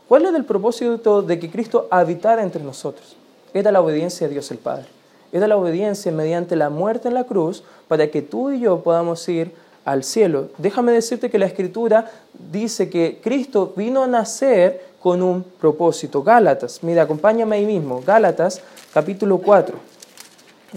¿Cuál 0.08 0.26
era 0.26 0.36
el 0.36 0.44
propósito 0.44 1.22
de 1.22 1.38
que 1.38 1.52
Cristo 1.52 1.88
habitara 1.92 2.42
entre 2.42 2.64
nosotros? 2.64 3.16
Era 3.54 3.72
la 3.72 3.80
obediencia 3.80 4.26
a 4.26 4.30
Dios 4.30 4.50
el 4.50 4.58
Padre. 4.58 4.88
Era 5.32 5.48
la 5.48 5.56
obediencia 5.56 6.12
mediante 6.12 6.56
la 6.56 6.72
muerte 6.72 7.10
en 7.10 7.14
la 7.14 7.26
cruz 7.26 7.64
para 7.88 8.10
que 8.10 8.24
tú 8.24 8.50
y 8.50 8.62
yo 8.62 8.82
podamos 8.82 9.30
ir 9.30 9.52
al 9.86 10.04
cielo. 10.04 10.50
Déjame 10.58 10.92
decirte 10.92 11.30
que 11.30 11.38
la 11.38 11.46
Escritura 11.46 12.10
dice 12.52 12.90
que 12.90 13.20
Cristo 13.22 13.74
vino 13.76 14.02
a 14.02 14.08
nacer 14.08 14.89
con 15.02 15.22
un 15.22 15.44
propósito. 15.44 16.24
Gálatas, 16.24 16.80
mira, 16.84 17.04
acompáñame 17.04 17.56
ahí 17.56 17.66
mismo. 17.66 18.02
Gálatas 18.06 18.62
capítulo 18.94 19.38
4. 19.38 19.78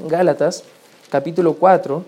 Gálatas 0.09 0.65
capítulo 1.11 1.55
4, 1.55 2.03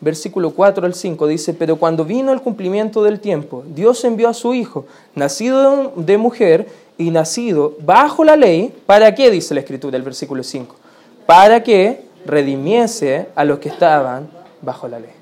versículo 0.00 0.50
4 0.50 0.84
al 0.84 0.94
5 0.94 1.26
dice, 1.26 1.54
pero 1.54 1.76
cuando 1.76 2.04
vino 2.04 2.32
el 2.32 2.42
cumplimiento 2.42 3.02
del 3.02 3.20
tiempo, 3.20 3.64
Dios 3.66 4.04
envió 4.04 4.28
a 4.28 4.34
su 4.34 4.52
Hijo, 4.52 4.86
nacido 5.14 5.92
de 5.96 6.18
mujer 6.18 6.66
y 6.98 7.10
nacido 7.10 7.76
bajo 7.80 8.24
la 8.24 8.36
ley, 8.36 8.74
¿para 8.84 9.14
qué 9.14 9.30
dice 9.30 9.54
la 9.54 9.60
Escritura, 9.60 9.96
el 9.96 10.02
versículo 10.02 10.42
5? 10.42 10.76
Para 11.24 11.62
que 11.62 12.04
redimiese 12.26 13.28
a 13.34 13.44
los 13.44 13.58
que 13.60 13.70
estaban 13.70 14.28
bajo 14.60 14.88
la 14.88 15.00
ley. 15.00 15.12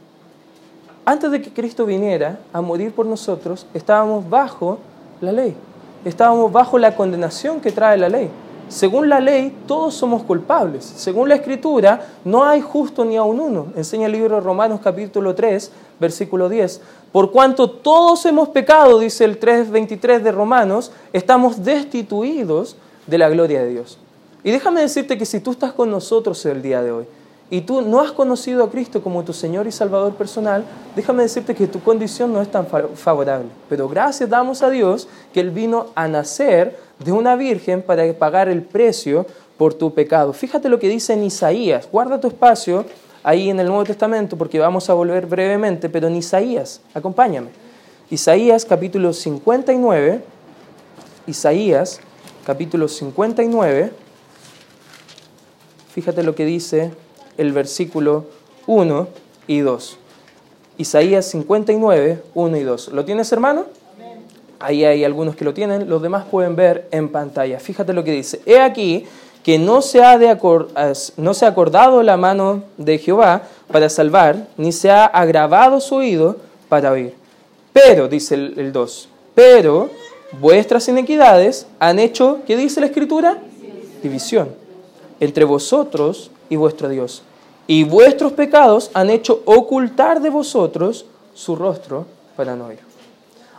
Antes 1.05 1.31
de 1.31 1.41
que 1.41 1.53
Cristo 1.53 1.87
viniera 1.87 2.41
a 2.53 2.61
morir 2.61 2.93
por 2.93 3.07
nosotros, 3.07 3.67
estábamos 3.73 4.29
bajo 4.29 4.79
la 5.21 5.33
ley. 5.33 5.57
Estábamos 6.05 6.53
bajo 6.53 6.79
la 6.79 6.95
condenación 6.95 7.61
que 7.61 7.73
trae 7.73 7.99
la 7.99 8.09
ley. 8.09 8.31
Según 8.69 9.09
la 9.09 9.19
ley, 9.19 9.57
todos 9.67 9.95
somos 9.95 10.23
culpables. 10.23 10.85
Según 10.85 11.29
la 11.31 11.37
Escritura, 11.37 12.07
no 12.25 12.45
hay 12.45 12.61
justo 12.61 13.05
ni 13.05 13.17
aun 13.17 13.41
uno. 13.41 13.69
Enseña 13.77 14.07
el 14.07 14.13
libro 14.13 14.37
de 14.37 14.43
Romanos 14.43 14.81
capítulo 14.85 15.35
3, 15.35 15.73
versículo 15.99 16.49
10. 16.49 16.81
Por 17.11 17.33
cuanto 17.33 17.71
todos 17.71 18.27
hemos 18.27 18.51
pecado, 18.51 18.99
dice 18.99 19.25
el 19.25 19.41
3.23 19.41 20.21
de 20.21 20.33
Romanos, 20.33 20.93
estamos 21.15 21.65
destituidos 21.65 22.77
de 23.07 23.19
la 23.19 23.31
gloria 23.31 23.63
de 23.63 23.71
Dios. 23.71 23.99
Y 24.45 24.51
déjame 24.51 24.83
decirte 24.83 25.17
que 25.17 25.25
si 25.25 25.41
tú 25.41 25.53
estás 25.53 25.73
con 25.73 25.91
nosotros 25.91 26.45
el 26.45 26.61
día 26.61 26.83
de 26.83 26.93
hoy, 26.93 27.07
y 27.51 27.63
tú 27.63 27.81
no 27.81 28.01
has 28.01 28.13
conocido 28.13 28.63
a 28.65 28.71
Cristo 28.71 29.03
como 29.03 29.25
tu 29.25 29.33
Señor 29.33 29.67
y 29.67 29.73
Salvador 29.73 30.15
personal, 30.15 30.65
déjame 30.95 31.23
decirte 31.23 31.55
que 31.55 31.67
tu 31.67 31.81
condición 31.81 32.33
no 32.33 32.43
es 32.43 32.51
tan 32.51 32.67
favorable. 32.67 33.49
Pero 33.69 33.89
gracias 33.89 34.29
damos 34.29 34.63
a 34.63 34.69
Dios 34.69 35.09
que 35.33 35.41
Él 35.41 35.51
vino 35.51 35.87
a 35.95 36.09
nacer 36.09 36.79
de 36.99 37.13
una 37.13 37.37
virgen 37.37 37.81
para 37.81 38.13
pagar 38.15 38.49
el 38.49 38.63
precio 38.63 39.27
por 39.57 39.73
tu 39.73 39.95
pecado. 39.95 40.33
Fíjate 40.35 40.69
lo 40.69 40.79
que 40.79 40.89
dice 40.89 41.15
en 41.15 41.25
Isaías. 41.25 41.89
Guarda 41.91 42.21
tu 42.21 42.29
espacio 42.29 42.85
ahí 43.23 43.49
en 43.49 43.59
el 43.61 43.67
Nuevo 43.67 43.85
Testamento 43.85 44.37
porque 44.37 44.59
vamos 44.59 44.91
a 44.91 44.95
volver 44.95 45.27
brevemente, 45.27 45.89
pero 45.89 46.09
en 46.09 46.17
Isaías, 46.17 46.83
acompáñame. 46.93 47.49
Isaías 48.11 48.65
capítulo 48.65 49.13
59, 49.13 50.23
Isaías 51.27 52.01
capítulo 52.47 52.89
59, 52.89 53.93
fíjate 55.93 56.23
lo 56.23 56.35
que 56.35 56.47
dice 56.47 56.91
el 57.39 57.53
versículo 57.53 58.27
1 58.67 59.09
y 59.47 59.61
2. 59.61 59.97
Isaías 60.77 61.27
59, 61.27 62.23
1 62.35 62.57
y 62.57 62.63
2. 62.63 62.89
¿Lo 62.89 63.05
tienes, 63.05 63.33
hermano? 63.33 63.65
Ahí 64.61 64.85
hay 64.85 65.05
algunos 65.05 65.37
que 65.37 65.45
lo 65.45 65.55
tienen, 65.55 65.89
los 65.89 66.03
demás 66.03 66.27
pueden 66.31 66.57
ver 66.57 66.89
en 66.91 67.09
pantalla. 67.09 67.59
Fíjate 67.61 67.93
lo 67.93 68.05
que 68.05 68.13
dice. 68.13 68.43
He 68.45 68.61
aquí 68.61 69.07
que 69.43 69.59
no 69.59 69.83
se 69.83 70.03
ha, 70.03 70.19
de 70.19 70.37
no 71.17 71.35
se 71.35 71.47
ha 71.47 71.49
acordado 71.49 72.03
la 72.03 72.17
mano 72.17 72.65
de 72.77 72.99
Jehová 72.99 73.43
para 73.71 73.89
salvar, 73.89 74.49
ni 74.57 74.73
se 74.73 74.91
ha 74.91 75.07
agravado 75.07 75.81
su 75.81 75.97
oído 75.97 76.37
para 76.69 76.91
oír. 76.91 77.15
Pero, 77.73 78.09
dice 78.09 78.35
el 78.35 78.73
2, 78.73 79.09
pero 79.35 79.91
vuestras 80.41 80.89
inequidades 80.89 81.67
han 81.79 82.01
hecho, 82.01 82.41
¿qué 82.47 82.57
dice 82.57 82.81
la 82.81 82.87
Escritura? 82.87 83.39
División 84.03 84.49
entre 85.21 85.45
vosotros 85.45 86.31
y 86.49 86.57
vuestro 86.57 86.89
Dios 86.89 87.23
y 87.69 87.85
vuestros 87.85 88.33
pecados 88.33 88.91
han 88.95 89.11
hecho 89.11 89.43
ocultar 89.45 90.23
de 90.23 90.31
vosotros 90.31 91.05
su 91.35 91.55
rostro 91.55 92.07
para 92.35 92.57
no 92.57 92.73
ir. 92.73 92.81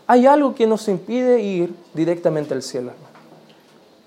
Hay 0.08 0.26
algo 0.26 0.56
que 0.56 0.66
nos 0.66 0.88
impide 0.88 1.40
ir 1.40 1.74
directamente 1.94 2.56
al 2.56 2.64
cielo. 2.64 2.92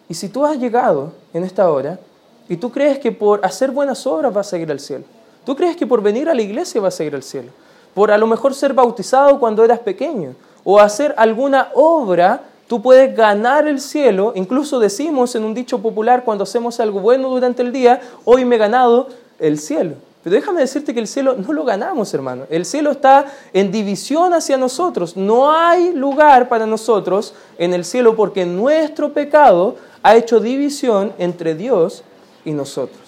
Y 0.08 0.14
si 0.14 0.28
tú 0.28 0.44
has 0.44 0.58
llegado 0.58 1.12
en 1.32 1.44
esta 1.44 1.70
hora 1.70 2.00
y 2.48 2.56
tú 2.56 2.72
crees 2.72 2.98
que 2.98 3.12
por 3.12 3.46
hacer 3.46 3.70
buenas 3.70 4.04
obras 4.04 4.34
vas 4.34 4.52
a 4.52 4.58
ir 4.58 4.72
al 4.72 4.80
cielo, 4.80 5.04
tú 5.46 5.54
crees 5.54 5.76
que 5.76 5.86
por 5.86 6.02
venir 6.02 6.28
a 6.28 6.34
la 6.34 6.42
iglesia 6.42 6.80
vas 6.80 6.98
a 6.98 7.04
ir 7.04 7.14
al 7.14 7.22
cielo, 7.22 7.52
por 7.94 8.10
a 8.10 8.18
lo 8.18 8.26
mejor 8.26 8.54
ser 8.54 8.74
bautizado 8.74 9.38
cuando 9.38 9.64
eras 9.64 9.78
pequeño 9.78 10.34
o 10.64 10.80
hacer 10.80 11.14
alguna 11.16 11.70
obra, 11.74 12.42
tú 12.66 12.82
puedes 12.82 13.16
ganar 13.16 13.68
el 13.68 13.80
cielo. 13.80 14.32
Incluso 14.34 14.80
decimos 14.80 15.36
en 15.36 15.44
un 15.44 15.54
dicho 15.54 15.78
popular 15.80 16.24
cuando 16.24 16.42
hacemos 16.42 16.80
algo 16.80 16.98
bueno 16.98 17.28
durante 17.28 17.62
el 17.62 17.70
día, 17.70 18.00
hoy 18.24 18.44
me 18.44 18.56
he 18.56 18.58
ganado 18.58 19.08
el 19.42 19.58
cielo. 19.58 19.96
Pero 20.22 20.36
déjame 20.36 20.60
decirte 20.60 20.94
que 20.94 21.00
el 21.00 21.08
cielo 21.08 21.34
no 21.34 21.52
lo 21.52 21.64
ganamos, 21.64 22.14
hermano. 22.14 22.44
El 22.48 22.64
cielo 22.64 22.92
está 22.92 23.26
en 23.52 23.72
división 23.72 24.32
hacia 24.32 24.56
nosotros. 24.56 25.16
No 25.16 25.52
hay 25.52 25.92
lugar 25.92 26.48
para 26.48 26.64
nosotros 26.64 27.34
en 27.58 27.74
el 27.74 27.84
cielo 27.84 28.14
porque 28.14 28.46
nuestro 28.46 29.12
pecado 29.12 29.76
ha 30.02 30.14
hecho 30.14 30.38
división 30.38 31.12
entre 31.18 31.56
Dios 31.56 32.04
y 32.44 32.52
nosotros. 32.52 33.00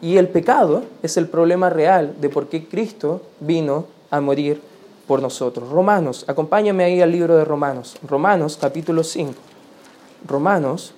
Y 0.00 0.16
el 0.16 0.28
pecado 0.28 0.84
es 1.02 1.18
el 1.18 1.28
problema 1.28 1.68
real 1.68 2.14
de 2.18 2.30
por 2.30 2.48
qué 2.48 2.66
Cristo 2.66 3.20
vino 3.40 3.84
a 4.10 4.22
morir 4.22 4.62
por 5.06 5.20
nosotros. 5.20 5.68
Romanos, 5.68 6.24
acompáñame 6.26 6.84
ahí 6.84 7.02
al 7.02 7.12
libro 7.12 7.36
de 7.36 7.44
Romanos. 7.44 7.98
Romanos 8.08 8.56
capítulo 8.58 9.04
5. 9.04 9.34
Romanos 10.26 10.94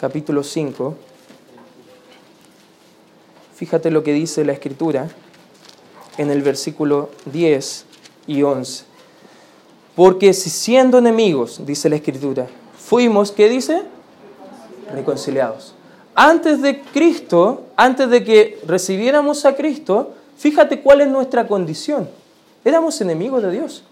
capítulo 0.00 0.42
5 0.42 0.94
Fíjate 3.56 3.90
lo 3.90 4.02
que 4.02 4.12
dice 4.12 4.44
la 4.44 4.52
Escritura 4.52 5.08
en 6.18 6.30
el 6.30 6.42
versículo 6.42 7.08
10 7.32 7.86
y 8.26 8.42
11. 8.42 8.84
Porque 9.94 10.34
si 10.34 10.50
siendo 10.50 10.98
enemigos, 10.98 11.64
dice 11.64 11.88
la 11.88 11.96
Escritura, 11.96 12.48
fuimos, 12.78 13.32
¿qué 13.32 13.48
dice? 13.48 13.82
Reconciliados. 14.92 15.74
Antes 16.14 16.60
de 16.60 16.82
Cristo, 16.82 17.64
antes 17.76 18.10
de 18.10 18.24
que 18.24 18.60
recibiéramos 18.66 19.46
a 19.46 19.56
Cristo, 19.56 20.12
fíjate 20.36 20.82
cuál 20.82 21.00
es 21.00 21.08
nuestra 21.08 21.48
condición. 21.48 22.10
Éramos 22.62 23.00
enemigos 23.00 23.42
de 23.42 23.52
Dios. 23.52 23.84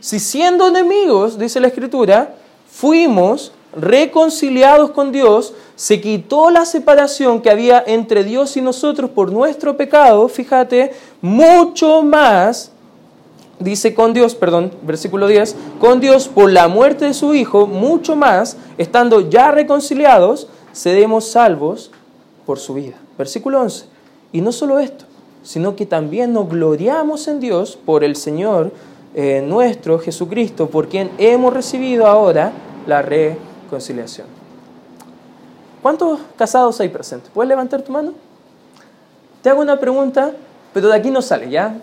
Si 0.00 0.18
siendo 0.18 0.68
enemigos, 0.68 1.38
dice 1.38 1.60
la 1.60 1.68
Escritura, 1.68 2.36
fuimos 2.70 3.52
reconciliados 3.74 4.90
con 4.90 5.12
Dios, 5.12 5.54
se 5.76 6.00
quitó 6.00 6.50
la 6.50 6.64
separación 6.64 7.40
que 7.40 7.50
había 7.50 7.82
entre 7.86 8.24
Dios 8.24 8.56
y 8.56 8.60
nosotros 8.60 9.10
por 9.10 9.32
nuestro 9.32 9.76
pecado, 9.76 10.28
fíjate, 10.28 10.92
mucho 11.20 12.02
más, 12.02 12.72
dice 13.58 13.94
con 13.94 14.12
Dios, 14.12 14.34
perdón, 14.34 14.72
versículo 14.82 15.28
10, 15.28 15.56
con 15.78 16.00
Dios 16.00 16.28
por 16.28 16.50
la 16.50 16.68
muerte 16.68 17.06
de 17.06 17.14
su 17.14 17.34
Hijo, 17.34 17.66
mucho 17.66 18.16
más, 18.16 18.56
estando 18.78 19.28
ya 19.28 19.52
reconciliados, 19.52 20.48
seremos 20.72 21.28
salvos 21.28 21.90
por 22.46 22.58
su 22.58 22.74
vida. 22.74 22.96
Versículo 23.16 23.60
11. 23.60 23.84
Y 24.32 24.40
no 24.40 24.52
solo 24.52 24.78
esto, 24.78 25.04
sino 25.42 25.76
que 25.76 25.86
también 25.86 26.32
nos 26.32 26.48
gloriamos 26.48 27.28
en 27.28 27.40
Dios 27.40 27.78
por 27.84 28.04
el 28.04 28.16
Señor 28.16 28.72
eh, 29.14 29.42
nuestro 29.46 29.98
Jesucristo, 29.98 30.68
por 30.68 30.88
quien 30.88 31.10
hemos 31.18 31.52
recibido 31.52 32.06
ahora 32.06 32.52
la 32.86 33.02
reconciliación 33.02 33.49
conciliación. 33.70 34.26
¿Cuántos 35.82 36.20
casados 36.36 36.78
hay 36.80 36.88
presentes? 36.88 37.30
¿Puedes 37.32 37.48
levantar 37.48 37.82
tu 37.82 37.92
mano? 37.92 38.12
Te 39.42 39.48
hago 39.48 39.62
una 39.62 39.80
pregunta, 39.80 40.32
pero 40.74 40.88
de 40.88 40.96
aquí 40.96 41.10
no 41.10 41.22
sale, 41.22 41.48
¿ya? 41.48 41.78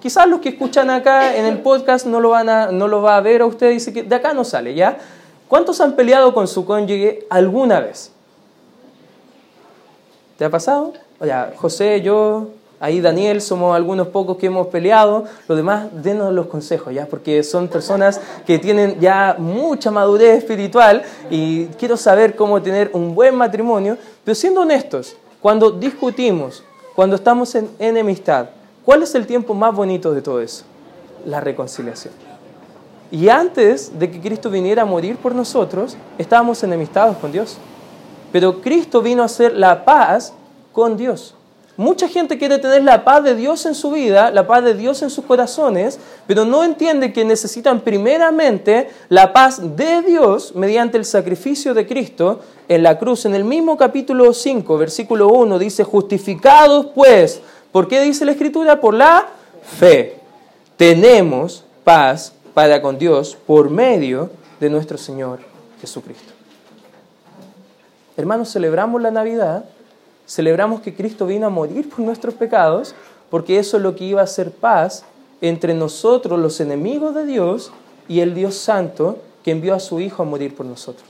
Quizás 0.00 0.26
los 0.26 0.40
que 0.40 0.48
escuchan 0.48 0.90
acá 0.90 1.36
en 1.36 1.44
el 1.44 1.60
podcast 1.60 2.06
no 2.06 2.18
lo, 2.18 2.30
van 2.30 2.48
a, 2.48 2.72
no 2.72 2.88
lo 2.88 3.00
va 3.02 3.16
a 3.16 3.20
ver 3.20 3.42
a 3.42 3.46
usted, 3.46 3.70
dice 3.70 3.92
que 3.92 4.02
de 4.02 4.14
acá 4.14 4.32
no 4.32 4.44
sale, 4.44 4.74
¿ya? 4.74 4.98
¿Cuántos 5.46 5.80
han 5.80 5.94
peleado 5.94 6.34
con 6.34 6.48
su 6.48 6.64
cónyuge 6.64 7.26
alguna 7.30 7.80
vez? 7.80 8.10
¿Te 10.36 10.44
ha 10.44 10.50
pasado? 10.50 10.92
O 11.20 11.26
José, 11.56 12.00
yo, 12.00 12.48
Ahí 12.80 13.00
Daniel, 13.00 13.40
somos 13.40 13.74
algunos 13.74 14.08
pocos 14.08 14.36
que 14.36 14.46
hemos 14.46 14.68
peleado, 14.68 15.24
los 15.48 15.58
demás 15.58 15.88
denos 15.92 16.32
los 16.32 16.46
consejos, 16.46 16.94
¿ya? 16.94 17.06
Porque 17.06 17.42
son 17.42 17.66
personas 17.66 18.20
que 18.46 18.60
tienen 18.60 19.00
ya 19.00 19.34
mucha 19.36 19.90
madurez 19.90 20.38
espiritual 20.38 21.02
y 21.28 21.66
quiero 21.78 21.96
saber 21.96 22.36
cómo 22.36 22.62
tener 22.62 22.90
un 22.92 23.16
buen 23.16 23.34
matrimonio, 23.34 23.98
pero 24.24 24.34
siendo 24.36 24.60
honestos, 24.60 25.16
cuando 25.42 25.72
discutimos, 25.72 26.62
cuando 26.94 27.16
estamos 27.16 27.52
en 27.56 27.68
enemistad, 27.80 28.50
¿cuál 28.84 29.02
es 29.02 29.14
el 29.16 29.26
tiempo 29.26 29.54
más 29.54 29.74
bonito 29.74 30.14
de 30.14 30.22
todo 30.22 30.40
eso? 30.40 30.64
La 31.26 31.40
reconciliación. 31.40 32.14
Y 33.10 33.28
antes 33.28 33.98
de 33.98 34.10
que 34.10 34.20
Cristo 34.20 34.50
viniera 34.50 34.82
a 34.82 34.84
morir 34.84 35.16
por 35.16 35.34
nosotros, 35.34 35.96
estábamos 36.18 36.62
enemistados 36.62 37.16
con 37.16 37.32
Dios. 37.32 37.56
Pero 38.30 38.60
Cristo 38.60 39.00
vino 39.00 39.22
a 39.22 39.26
hacer 39.26 39.54
la 39.56 39.84
paz 39.84 40.34
con 40.72 40.96
Dios. 40.96 41.34
Mucha 41.78 42.08
gente 42.08 42.38
quiere 42.38 42.58
tener 42.58 42.82
la 42.82 43.04
paz 43.04 43.22
de 43.22 43.36
Dios 43.36 43.64
en 43.64 43.76
su 43.76 43.92
vida, 43.92 44.32
la 44.32 44.48
paz 44.48 44.64
de 44.64 44.74
Dios 44.74 45.00
en 45.02 45.10
sus 45.10 45.24
corazones, 45.24 46.00
pero 46.26 46.44
no 46.44 46.64
entiende 46.64 47.12
que 47.12 47.24
necesitan 47.24 47.82
primeramente 47.82 48.90
la 49.08 49.32
paz 49.32 49.60
de 49.76 50.02
Dios 50.02 50.56
mediante 50.56 50.98
el 50.98 51.04
sacrificio 51.04 51.74
de 51.74 51.86
Cristo 51.86 52.40
en 52.66 52.82
la 52.82 52.98
cruz. 52.98 53.26
En 53.26 53.36
el 53.36 53.44
mismo 53.44 53.76
capítulo 53.76 54.32
5, 54.32 54.76
versículo 54.76 55.28
1 55.28 55.56
dice, 55.60 55.84
justificados 55.84 56.86
pues, 56.96 57.40
¿por 57.70 57.86
qué 57.86 58.00
dice 58.00 58.24
la 58.24 58.32
Escritura? 58.32 58.80
Por 58.80 58.94
la 58.94 59.28
fe. 59.62 60.16
Tenemos 60.76 61.62
paz 61.84 62.32
para 62.54 62.82
con 62.82 62.98
Dios 62.98 63.38
por 63.46 63.70
medio 63.70 64.30
de 64.58 64.68
nuestro 64.68 64.98
Señor 64.98 65.38
Jesucristo. 65.80 66.32
Hermanos, 68.16 68.50
celebramos 68.50 69.00
la 69.00 69.12
Navidad 69.12 69.64
Celebramos 70.28 70.82
que 70.82 70.94
Cristo 70.94 71.26
vino 71.26 71.46
a 71.46 71.50
morir 71.50 71.88
por 71.88 72.00
nuestros 72.00 72.34
pecados, 72.34 72.94
porque 73.30 73.58
eso 73.58 73.78
es 73.78 73.82
lo 73.82 73.96
que 73.96 74.04
iba 74.04 74.20
a 74.20 74.24
hacer 74.24 74.50
paz 74.50 75.04
entre 75.40 75.72
nosotros, 75.72 76.38
los 76.38 76.60
enemigos 76.60 77.14
de 77.14 77.24
Dios, 77.24 77.72
y 78.08 78.20
el 78.20 78.34
Dios 78.34 78.54
Santo 78.54 79.18
que 79.42 79.52
envió 79.52 79.74
a 79.74 79.80
su 79.80 80.00
Hijo 80.00 80.22
a 80.22 80.26
morir 80.26 80.54
por 80.54 80.66
nosotros. 80.66 81.08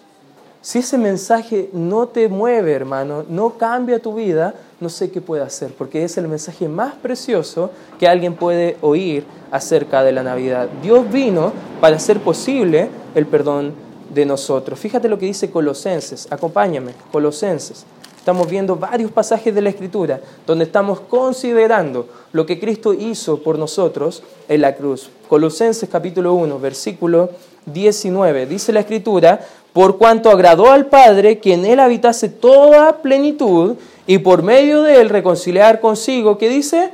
Si 0.61 0.81
ese 0.81 0.99
mensaje 0.99 1.69
no 1.73 2.09
te 2.09 2.29
mueve, 2.29 2.73
hermano, 2.73 3.25
no 3.29 3.59
cambia 3.59 4.01
tu 4.01 4.15
vida, 4.15 4.55
no 4.81 4.89
sé 4.89 5.11
qué 5.11 5.21
puede 5.21 5.43
hacer, 5.43 5.73
porque 5.77 6.05
es 6.05 6.17
el 6.17 6.29
mensaje 6.29 6.69
más 6.69 6.95
precioso 6.95 7.71
que 7.99 8.09
alguien 8.09 8.35
puede 8.35 8.77
oír 8.83 9.25
acerca 9.51 10.05
de 10.05 10.13
la 10.13 10.23
Navidad. 10.23 10.69
Dios 10.83 11.11
vino 11.11 11.53
para 11.81 11.97
hacer 11.97 12.21
posible 12.21 12.89
el 13.15 13.27
perdón 13.27 13.73
de 14.15 14.27
nosotros. 14.27 14.79
Fíjate 14.79 15.09
lo 15.09 15.19
que 15.19 15.27
dice 15.27 15.51
Colosenses, 15.51 16.27
acompáñame, 16.31 16.93
Colosenses 17.11 17.85
Estamos 18.29 18.51
viendo 18.51 18.77
varios 18.77 19.11
pasajes 19.11 19.55
de 19.55 19.63
la 19.63 19.71
Escritura 19.71 20.21
donde 20.47 20.67
estamos 20.67 21.01
considerando 21.01 22.07
lo 22.33 22.45
que 22.45 22.61
Cristo 22.61 22.93
hizo 22.93 23.43
por 23.43 23.59
nosotros 23.59 24.23
en 24.51 24.61
la 24.61 24.77
cruz. 24.77 25.09
Colosenses 25.31 25.89
capítulo 25.89 26.35
1, 26.35 26.59
versículo 26.59 27.31
19. 27.65 28.45
Dice 28.45 28.71
la 28.71 28.81
Escritura, 28.81 29.41
por 29.73 29.97
cuanto 29.97 30.29
agradó 30.29 30.71
al 30.71 30.89
Padre 30.89 31.39
que 31.39 31.55
en 31.55 31.65
Él 31.65 31.81
habitase 31.81 32.29
toda 32.29 32.99
plenitud 32.99 33.77
y 34.07 34.19
por 34.19 34.43
medio 34.43 34.83
de 34.83 35.01
Él 35.01 35.09
reconciliar 35.09 35.81
consigo, 35.81 36.37
que 36.37 36.51
dice, 36.51 36.91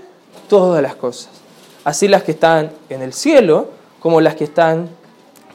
todas 0.49 0.81
las 0.81 0.95
cosas. 0.95 1.31
Así 1.83 2.07
las 2.07 2.23
que 2.23 2.31
están 2.31 2.71
en 2.89 3.03
el 3.03 3.13
cielo 3.13 3.71
como 3.99 4.21
las 4.21 4.37
que 4.37 4.45
están, 4.45 4.89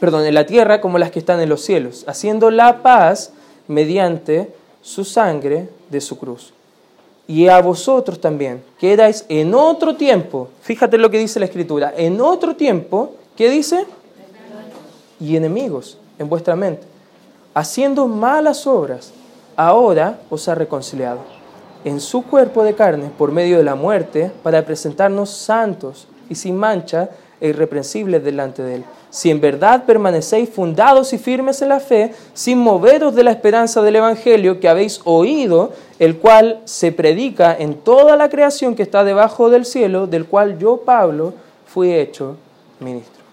perdón, 0.01 0.25
en 0.25 0.33
la 0.33 0.45
tierra 0.45 0.81
como 0.81 0.97
las 0.97 1.11
que 1.11 1.19
están 1.19 1.39
en 1.39 1.47
los 1.47 1.61
cielos, 1.61 2.03
haciendo 2.05 2.51
la 2.51 2.81
paz 2.81 3.31
mediante 3.69 4.58
su 4.89 5.05
sangre 5.05 5.69
de 5.91 6.01
su 6.01 6.17
cruz. 6.17 6.51
Y 7.27 7.47
a 7.47 7.61
vosotros 7.61 8.19
también, 8.19 8.63
que 8.79 8.91
erais 8.91 9.23
en 9.29 9.53
otro 9.53 9.95
tiempo, 9.95 10.49
fíjate 10.61 10.97
lo 10.97 11.11
que 11.11 11.19
dice 11.19 11.39
la 11.39 11.45
Escritura, 11.45 11.93
en 11.95 12.19
otro 12.19 12.55
tiempo, 12.55 13.13
¿qué 13.37 13.51
dice? 13.51 13.85
Y 15.19 15.35
enemigos 15.35 15.99
en 16.17 16.27
vuestra 16.27 16.55
mente, 16.55 16.87
haciendo 17.53 18.07
malas 18.07 18.65
obras, 18.65 19.11
ahora 19.55 20.21
os 20.31 20.47
ha 20.47 20.55
reconciliado 20.55 21.19
en 21.83 21.99
su 21.99 22.23
cuerpo 22.23 22.63
de 22.63 22.73
carne 22.73 23.11
por 23.15 23.31
medio 23.31 23.57
de 23.57 23.63
la 23.63 23.75
muerte 23.75 24.31
para 24.41 24.65
presentarnos 24.65 25.29
santos 25.29 26.07
y 26.29 26.33
sin 26.35 26.57
mancha 26.57 27.11
e 27.41 27.49
irreprensibles 27.49 28.23
delante 28.23 28.63
de 28.63 28.75
él 28.75 28.85
si 29.09 29.31
en 29.31 29.41
verdad 29.41 29.85
permanecéis 29.85 30.49
fundados 30.49 31.13
y 31.13 31.17
firmes 31.17 31.61
en 31.61 31.69
la 31.69 31.79
fe, 31.79 32.13
sin 32.33 32.59
moveros 32.59 33.15
de 33.15 33.23
la 33.23 33.31
esperanza 33.31 33.81
del 33.81 33.95
Evangelio 33.95 34.59
que 34.59 34.69
habéis 34.69 35.01
oído, 35.03 35.71
el 35.97 36.17
cual 36.17 36.61
se 36.65 36.91
predica 36.91 37.55
en 37.57 37.75
toda 37.75 38.15
la 38.15 38.29
creación 38.29 38.75
que 38.75 38.83
está 38.83 39.03
debajo 39.03 39.49
del 39.49 39.65
cielo, 39.65 40.07
del 40.07 40.25
cual 40.25 40.59
yo, 40.59 40.77
Pablo, 40.77 41.33
fui 41.65 41.93
hecho 41.93 42.35
ministro. 42.79 43.23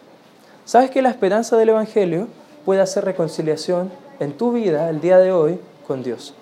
¿Sabes 0.64 0.90
que 0.90 1.02
la 1.02 1.10
esperanza 1.10 1.56
del 1.56 1.68
Evangelio 1.68 2.28
puede 2.64 2.80
hacer 2.80 3.04
reconciliación 3.04 3.90
en 4.18 4.32
tu 4.32 4.52
vida 4.52 4.88
el 4.88 5.00
día 5.00 5.18
de 5.18 5.30
hoy 5.30 5.60
con 5.86 6.02
Dios? 6.02 6.34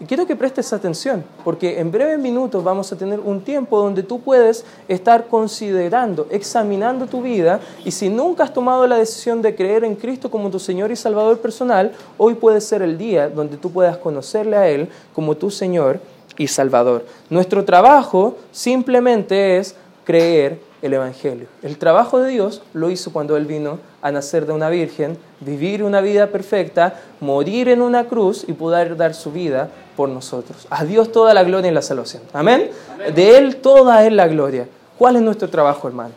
Y 0.00 0.06
quiero 0.06 0.26
que 0.26 0.34
prestes 0.34 0.72
atención, 0.72 1.22
porque 1.44 1.78
en 1.78 1.92
breves 1.92 2.18
minutos 2.18 2.64
vamos 2.64 2.90
a 2.90 2.96
tener 2.96 3.20
un 3.20 3.42
tiempo 3.42 3.78
donde 3.78 4.02
tú 4.02 4.18
puedes 4.22 4.64
estar 4.88 5.26
considerando, 5.26 6.26
examinando 6.30 7.06
tu 7.06 7.20
vida, 7.20 7.60
y 7.84 7.90
si 7.90 8.08
nunca 8.08 8.44
has 8.44 8.54
tomado 8.54 8.86
la 8.86 8.96
decisión 8.96 9.42
de 9.42 9.54
creer 9.54 9.84
en 9.84 9.96
Cristo 9.96 10.30
como 10.30 10.50
tu 10.50 10.58
Señor 10.58 10.90
y 10.90 10.96
Salvador 10.96 11.38
personal, 11.40 11.92
hoy 12.16 12.32
puede 12.32 12.62
ser 12.62 12.80
el 12.80 12.96
día 12.96 13.28
donde 13.28 13.58
tú 13.58 13.70
puedas 13.70 13.98
conocerle 13.98 14.56
a 14.56 14.68
Él 14.68 14.88
como 15.14 15.36
tu 15.36 15.50
Señor 15.50 16.00
y 16.38 16.46
Salvador. 16.46 17.04
Nuestro 17.28 17.66
trabajo 17.66 18.38
simplemente 18.52 19.58
es 19.58 19.74
creer 20.04 20.60
el 20.80 20.94
Evangelio. 20.94 21.46
El 21.62 21.76
trabajo 21.76 22.20
de 22.20 22.30
Dios 22.30 22.62
lo 22.72 22.90
hizo 22.90 23.12
cuando 23.12 23.36
Él 23.36 23.44
vino 23.44 23.78
a 24.00 24.10
nacer 24.10 24.46
de 24.46 24.54
una 24.54 24.70
virgen, 24.70 25.18
vivir 25.40 25.82
una 25.82 26.00
vida 26.00 26.28
perfecta, 26.28 27.00
morir 27.20 27.68
en 27.68 27.82
una 27.82 28.04
cruz 28.04 28.44
y 28.46 28.52
poder 28.52 28.96
dar 28.96 29.14
su 29.14 29.32
vida 29.32 29.68
por 29.96 30.08
nosotros. 30.08 30.66
A 30.70 30.84
Dios 30.84 31.12
toda 31.12 31.34
la 31.34 31.42
gloria 31.42 31.70
y 31.70 31.74
la 31.74 31.82
salvación. 31.82 32.22
¿Amén? 32.32 32.70
De 33.14 33.38
Él 33.38 33.56
toda 33.56 34.06
es 34.06 34.12
la 34.12 34.28
gloria. 34.28 34.68
¿Cuál 34.98 35.16
es 35.16 35.22
nuestro 35.22 35.48
trabajo, 35.48 35.88
hermano? 35.88 36.12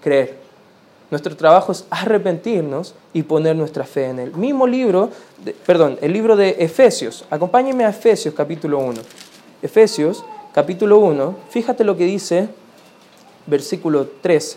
Creer. 0.00 0.44
Nuestro 1.10 1.36
trabajo 1.36 1.72
es 1.72 1.84
arrepentirnos 1.90 2.94
y 3.12 3.22
poner 3.22 3.54
nuestra 3.54 3.84
fe 3.84 4.06
en 4.06 4.18
Él. 4.18 4.34
Mismo 4.34 4.66
libro, 4.66 5.10
perdón, 5.66 5.98
el 6.00 6.12
libro 6.12 6.34
de 6.34 6.56
Efesios. 6.58 7.24
Acompáñenme 7.30 7.84
a 7.84 7.90
Efesios 7.90 8.34
capítulo 8.34 8.78
1. 8.78 9.00
Efesios 9.62 10.24
capítulo 10.52 10.98
1. 10.98 11.36
Fíjate 11.50 11.84
lo 11.84 11.96
que 11.96 12.04
dice 12.04 12.48
versículo 13.46 14.06
13, 14.22 14.56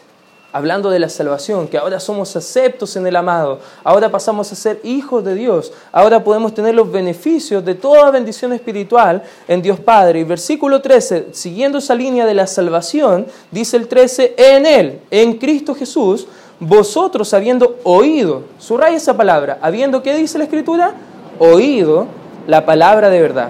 hablando 0.53 0.89
de 0.89 0.99
la 0.99 1.09
salvación, 1.09 1.67
que 1.67 1.77
ahora 1.77 1.99
somos 1.99 2.35
aceptos 2.35 2.95
en 2.95 3.05
el 3.05 3.15
amado, 3.15 3.59
ahora 3.83 4.09
pasamos 4.09 4.51
a 4.51 4.55
ser 4.55 4.79
hijos 4.83 5.23
de 5.23 5.35
Dios, 5.35 5.73
ahora 5.91 6.23
podemos 6.23 6.53
tener 6.53 6.73
los 6.73 6.91
beneficios 6.91 7.63
de 7.63 7.75
toda 7.75 8.11
bendición 8.11 8.53
espiritual 8.53 9.23
en 9.47 9.61
Dios 9.61 9.79
Padre. 9.79 10.19
Y 10.19 10.23
versículo 10.23 10.81
13, 10.81 11.27
siguiendo 11.31 11.77
esa 11.77 11.95
línea 11.95 12.25
de 12.25 12.33
la 12.33 12.47
salvación, 12.47 13.27
dice 13.51 13.77
el 13.77 13.87
13, 13.87 14.35
en 14.37 14.65
Él, 14.65 15.01
en 15.11 15.33
Cristo 15.37 15.75
Jesús, 15.75 16.27
vosotros 16.59 17.33
habiendo 17.33 17.77
oído, 17.83 18.43
subraya 18.57 18.97
esa 18.97 19.15
palabra, 19.15 19.59
habiendo, 19.61 20.01
¿qué 20.01 20.15
dice 20.15 20.37
la 20.37 20.45
Escritura? 20.45 20.93
Oído 21.39 22.07
la 22.47 22.65
palabra 22.65 23.09
de 23.09 23.21
verdad, 23.21 23.49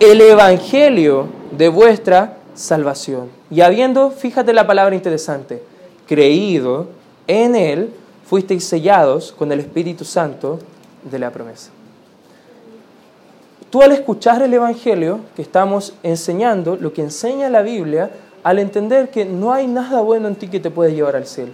el 0.00 0.20
Evangelio 0.20 1.26
de 1.52 1.68
vuestra 1.68 2.36
salvación. 2.54 3.30
Y 3.50 3.60
habiendo, 3.60 4.10
fíjate 4.10 4.52
la 4.52 4.66
palabra 4.66 4.94
interesante, 4.94 5.62
creído 6.06 6.88
en 7.26 7.56
Él, 7.56 7.90
fuisteis 8.26 8.64
sellados 8.64 9.32
con 9.32 9.52
el 9.52 9.60
Espíritu 9.60 10.04
Santo 10.04 10.58
de 11.10 11.18
la 11.18 11.30
promesa. 11.30 11.70
Tú 13.70 13.82
al 13.82 13.92
escuchar 13.92 14.42
el 14.42 14.54
Evangelio 14.54 15.20
que 15.34 15.42
estamos 15.42 15.94
enseñando, 16.02 16.76
lo 16.76 16.92
que 16.92 17.02
enseña 17.02 17.48
la 17.50 17.62
Biblia, 17.62 18.10
al 18.44 18.58
entender 18.58 19.10
que 19.10 19.24
no 19.24 19.52
hay 19.52 19.66
nada 19.66 20.00
bueno 20.00 20.28
en 20.28 20.36
ti 20.36 20.48
que 20.48 20.60
te 20.60 20.70
puede 20.70 20.94
llevar 20.94 21.16
al 21.16 21.26
cielo. 21.26 21.52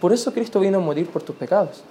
Por 0.00 0.12
eso 0.12 0.32
Cristo 0.32 0.58
vino 0.58 0.78
a 0.78 0.80
morir 0.80 1.06
por 1.06 1.22
tus 1.22 1.36
pecados. 1.36 1.84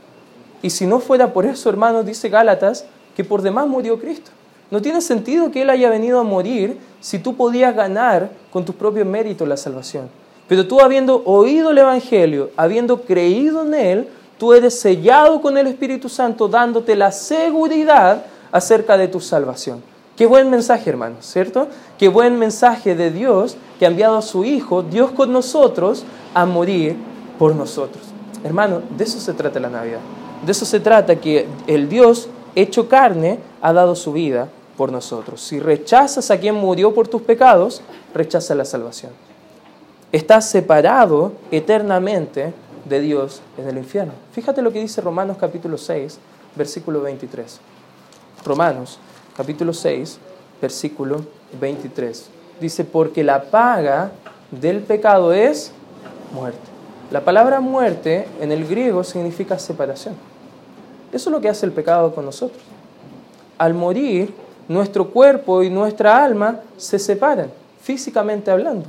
Y 0.61 0.69
si 0.71 0.85
no 0.85 0.99
fuera 0.99 1.31
por 1.31 1.45
eso, 1.45 1.69
hermanos, 1.69 2.05
dice 2.05 2.27
Gálatas, 2.27 2.85
que 3.15 3.23
por 3.23 3.41
demás 3.41 3.67
murió 3.67 3.99
Cristo. 3.99 4.31
No 4.69 4.81
tiene 4.81 5.01
sentido 5.01 5.51
que 5.51 5.61
Él 5.61 5.69
haya 5.69 5.89
venido 5.89 6.19
a 6.19 6.23
morir 6.23 6.77
si 6.99 7.19
tú 7.19 7.35
podías 7.35 7.75
ganar 7.75 8.29
con 8.51 8.65
tus 8.65 8.75
propios 8.75 9.07
méritos 9.07 9.47
la 9.47 9.57
salvación. 9.57 10.09
Pero 10.51 10.67
tú 10.67 10.81
habiendo 10.81 11.23
oído 11.23 11.71
el 11.71 11.77
Evangelio, 11.77 12.51
habiendo 12.57 13.03
creído 13.03 13.61
en 13.61 13.73
Él, 13.73 14.07
tú 14.37 14.51
eres 14.51 14.77
sellado 14.77 15.41
con 15.41 15.57
el 15.57 15.65
Espíritu 15.65 16.09
Santo 16.09 16.49
dándote 16.49 16.97
la 16.97 17.13
seguridad 17.13 18.25
acerca 18.51 18.97
de 18.97 19.07
tu 19.07 19.21
salvación. 19.21 19.81
Qué 20.17 20.25
buen 20.25 20.49
mensaje, 20.49 20.89
hermanos, 20.89 21.25
¿cierto? 21.25 21.69
Qué 21.97 22.09
buen 22.09 22.37
mensaje 22.37 22.95
de 22.95 23.11
Dios 23.11 23.55
que 23.79 23.85
ha 23.85 23.87
enviado 23.87 24.17
a 24.17 24.21
su 24.21 24.43
Hijo, 24.43 24.83
Dios 24.83 25.11
con 25.11 25.31
nosotros, 25.31 26.03
a 26.33 26.45
morir 26.45 26.97
por 27.39 27.55
nosotros. 27.55 28.03
Hermano, 28.43 28.81
de 28.97 29.05
eso 29.05 29.21
se 29.21 29.31
trata 29.31 29.57
la 29.57 29.69
Navidad. 29.69 30.01
De 30.45 30.51
eso 30.51 30.65
se 30.65 30.81
trata 30.81 31.15
que 31.15 31.47
el 31.65 31.87
Dios 31.87 32.27
hecho 32.55 32.89
carne 32.89 33.39
ha 33.61 33.71
dado 33.71 33.95
su 33.95 34.11
vida 34.11 34.49
por 34.75 34.91
nosotros. 34.91 35.39
Si 35.39 35.61
rechazas 35.61 36.29
a 36.29 36.37
quien 36.37 36.55
murió 36.55 36.93
por 36.93 37.07
tus 37.07 37.21
pecados, 37.21 37.81
rechaza 38.13 38.53
la 38.53 38.65
salvación. 38.65 39.30
Está 40.11 40.41
separado 40.41 41.33
eternamente 41.51 42.53
de 42.85 42.99
Dios 42.99 43.41
en 43.57 43.67
el 43.67 43.77
infierno. 43.77 44.13
Fíjate 44.33 44.61
lo 44.61 44.71
que 44.71 44.79
dice 44.79 45.01
Romanos 45.01 45.37
capítulo 45.39 45.77
6, 45.77 46.19
versículo 46.55 47.01
23. 47.01 47.59
Romanos 48.45 48.99
capítulo 49.35 49.73
6, 49.73 50.19
versículo 50.61 51.21
23. 51.59 52.29
Dice, 52.59 52.83
porque 52.83 53.23
la 53.23 53.43
paga 53.43 54.11
del 54.51 54.81
pecado 54.81 55.33
es 55.33 55.71
muerte. 56.33 56.59
La 57.09 57.21
palabra 57.21 57.59
muerte 57.59 58.27
en 58.39 58.51
el 58.51 58.67
griego 58.67 59.03
significa 59.03 59.57
separación. 59.59 60.15
Eso 61.11 61.29
es 61.29 61.33
lo 61.33 61.41
que 61.41 61.49
hace 61.49 61.65
el 61.65 61.71
pecado 61.71 62.13
con 62.13 62.25
nosotros. 62.25 62.61
Al 63.57 63.73
morir, 63.73 64.33
nuestro 64.67 65.09
cuerpo 65.09 65.63
y 65.63 65.69
nuestra 65.69 66.23
alma 66.23 66.59
se 66.77 66.99
separan, 66.99 67.51
físicamente 67.81 68.49
hablando. 68.49 68.85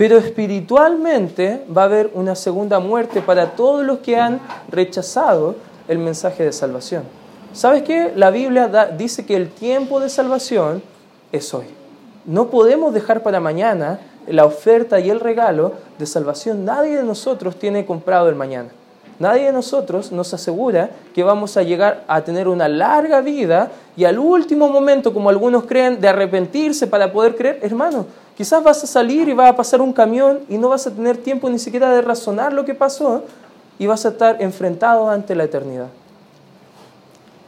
Pero 0.00 0.16
espiritualmente 0.16 1.62
va 1.76 1.82
a 1.82 1.84
haber 1.84 2.10
una 2.14 2.34
segunda 2.34 2.78
muerte 2.78 3.20
para 3.20 3.50
todos 3.50 3.84
los 3.84 3.98
que 3.98 4.16
han 4.16 4.40
rechazado 4.70 5.56
el 5.88 5.98
mensaje 5.98 6.42
de 6.42 6.52
salvación. 6.54 7.02
¿Sabes 7.52 7.82
qué? 7.82 8.10
La 8.16 8.30
Biblia 8.30 8.94
dice 8.96 9.26
que 9.26 9.36
el 9.36 9.50
tiempo 9.50 10.00
de 10.00 10.08
salvación 10.08 10.82
es 11.32 11.52
hoy. 11.52 11.66
No 12.24 12.48
podemos 12.48 12.94
dejar 12.94 13.22
para 13.22 13.40
mañana 13.40 14.00
la 14.26 14.46
oferta 14.46 15.00
y 15.00 15.10
el 15.10 15.20
regalo 15.20 15.74
de 15.98 16.06
salvación. 16.06 16.64
Nadie 16.64 16.96
de 16.96 17.02
nosotros 17.02 17.56
tiene 17.56 17.84
comprado 17.84 18.30
el 18.30 18.36
mañana. 18.36 18.70
Nadie 19.20 19.44
de 19.44 19.52
nosotros 19.52 20.12
nos 20.12 20.32
asegura 20.32 20.88
que 21.14 21.22
vamos 21.22 21.58
a 21.58 21.62
llegar 21.62 22.04
a 22.08 22.22
tener 22.22 22.48
una 22.48 22.68
larga 22.68 23.20
vida 23.20 23.70
y 23.94 24.06
al 24.06 24.18
último 24.18 24.70
momento, 24.70 25.12
como 25.12 25.28
algunos 25.28 25.64
creen, 25.64 26.00
de 26.00 26.08
arrepentirse 26.08 26.86
para 26.86 27.12
poder 27.12 27.36
creer. 27.36 27.58
Hermano, 27.60 28.06
quizás 28.34 28.64
vas 28.64 28.82
a 28.82 28.86
salir 28.86 29.28
y 29.28 29.34
va 29.34 29.48
a 29.48 29.56
pasar 29.56 29.82
un 29.82 29.92
camión 29.92 30.40
y 30.48 30.56
no 30.56 30.70
vas 30.70 30.86
a 30.86 30.90
tener 30.90 31.18
tiempo 31.18 31.50
ni 31.50 31.58
siquiera 31.58 31.92
de 31.92 32.00
razonar 32.00 32.54
lo 32.54 32.64
que 32.64 32.74
pasó 32.74 33.24
y 33.78 33.86
vas 33.86 34.06
a 34.06 34.08
estar 34.08 34.40
enfrentado 34.40 35.10
ante 35.10 35.34
la 35.34 35.44
eternidad. 35.44 35.88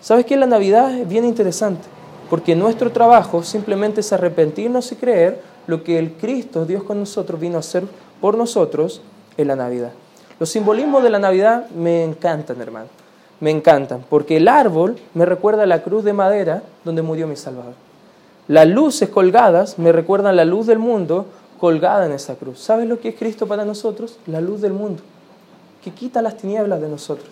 ¿Sabes 0.02 0.26
qué? 0.26 0.36
La 0.36 0.44
Navidad 0.44 0.92
es 0.94 1.08
bien 1.08 1.24
interesante, 1.24 1.88
porque 2.28 2.54
nuestro 2.54 2.92
trabajo 2.92 3.42
simplemente 3.42 4.02
es 4.02 4.12
arrepentirnos 4.12 4.92
y 4.92 4.96
creer 4.96 5.40
lo 5.66 5.82
que 5.82 5.98
el 5.98 6.12
Cristo, 6.12 6.66
Dios 6.66 6.82
con 6.82 7.00
nosotros, 7.00 7.40
vino 7.40 7.56
a 7.56 7.60
hacer 7.60 7.84
por 8.20 8.36
nosotros 8.36 9.00
en 9.38 9.48
la 9.48 9.56
Navidad. 9.56 9.92
Los 10.42 10.48
simbolismos 10.48 11.04
de 11.04 11.10
la 11.10 11.20
Navidad 11.20 11.70
me 11.70 12.02
encantan, 12.02 12.60
hermano. 12.60 12.88
Me 13.38 13.52
encantan, 13.52 14.04
porque 14.10 14.38
el 14.38 14.48
árbol 14.48 14.96
me 15.14 15.24
recuerda 15.24 15.66
la 15.66 15.84
cruz 15.84 16.02
de 16.02 16.12
madera 16.12 16.64
donde 16.84 17.00
murió 17.00 17.28
mi 17.28 17.36
Salvador. 17.36 17.74
Las 18.48 18.66
luces 18.66 19.08
colgadas 19.08 19.78
me 19.78 19.92
recuerdan 19.92 20.34
la 20.34 20.44
luz 20.44 20.66
del 20.66 20.80
mundo 20.80 21.26
colgada 21.60 22.06
en 22.06 22.10
esa 22.10 22.34
cruz. 22.34 22.58
¿Sabes 22.58 22.88
lo 22.88 22.98
que 22.98 23.10
es 23.10 23.14
Cristo 23.14 23.46
para 23.46 23.64
nosotros? 23.64 24.18
La 24.26 24.40
luz 24.40 24.60
del 24.60 24.72
mundo, 24.72 25.00
que 25.80 25.92
quita 25.92 26.20
las 26.20 26.36
tinieblas 26.36 26.80
de 26.80 26.88
nosotros. 26.88 27.30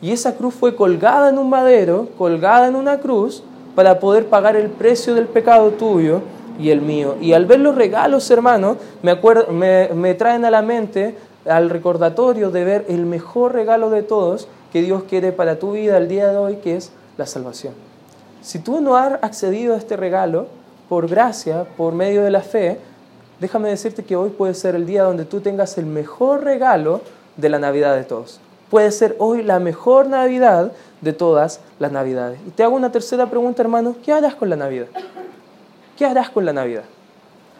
Y 0.00 0.10
esa 0.10 0.34
cruz 0.34 0.52
fue 0.52 0.74
colgada 0.74 1.28
en 1.28 1.38
un 1.38 1.48
madero, 1.48 2.08
colgada 2.18 2.66
en 2.66 2.74
una 2.74 2.98
cruz, 2.98 3.44
para 3.76 4.00
poder 4.00 4.26
pagar 4.26 4.56
el 4.56 4.68
precio 4.68 5.14
del 5.14 5.26
pecado 5.26 5.70
tuyo 5.70 6.22
y 6.58 6.70
el 6.70 6.80
mío. 6.80 7.14
Y 7.20 7.34
al 7.34 7.46
ver 7.46 7.60
los 7.60 7.76
regalos, 7.76 8.28
hermano, 8.32 8.78
me, 9.00 9.90
me 9.94 10.14
traen 10.14 10.44
a 10.44 10.50
la 10.50 10.62
mente 10.62 11.14
al 11.46 11.70
recordatorio 11.70 12.50
de 12.50 12.64
ver 12.64 12.84
el 12.88 13.06
mejor 13.06 13.52
regalo 13.52 13.90
de 13.90 14.02
todos 14.02 14.48
que 14.72 14.82
Dios 14.82 15.04
quiere 15.04 15.32
para 15.32 15.58
tu 15.58 15.72
vida 15.72 15.96
el 15.96 16.08
día 16.08 16.28
de 16.28 16.36
hoy, 16.36 16.56
que 16.56 16.76
es 16.76 16.92
la 17.16 17.26
salvación. 17.26 17.74
Si 18.40 18.58
tú 18.58 18.80
no 18.80 18.96
has 18.96 19.22
accedido 19.22 19.74
a 19.74 19.78
este 19.78 19.96
regalo 19.96 20.46
por 20.88 21.08
gracia, 21.08 21.64
por 21.76 21.94
medio 21.94 22.22
de 22.22 22.30
la 22.30 22.40
fe, 22.40 22.78
déjame 23.40 23.68
decirte 23.68 24.04
que 24.04 24.16
hoy 24.16 24.30
puede 24.30 24.54
ser 24.54 24.74
el 24.74 24.86
día 24.86 25.04
donde 25.04 25.24
tú 25.24 25.40
tengas 25.40 25.78
el 25.78 25.86
mejor 25.86 26.44
regalo 26.44 27.00
de 27.36 27.48
la 27.48 27.58
Navidad 27.58 27.96
de 27.96 28.04
todos 28.04 28.40
puede 28.72 28.90
ser 28.90 29.16
hoy 29.18 29.42
la 29.42 29.58
mejor 29.58 30.06
Navidad 30.06 30.72
de 31.02 31.12
todas 31.12 31.60
las 31.78 31.92
Navidades. 31.92 32.40
Y 32.46 32.52
te 32.52 32.62
hago 32.62 32.74
una 32.74 32.90
tercera 32.90 33.28
pregunta, 33.28 33.60
hermano, 33.60 33.96
¿qué 34.02 34.14
harás 34.14 34.34
con 34.34 34.48
la 34.48 34.56
Navidad? 34.56 34.86
¿Qué 35.94 36.06
harás 36.06 36.30
con 36.30 36.46
la 36.46 36.54
Navidad? 36.54 36.84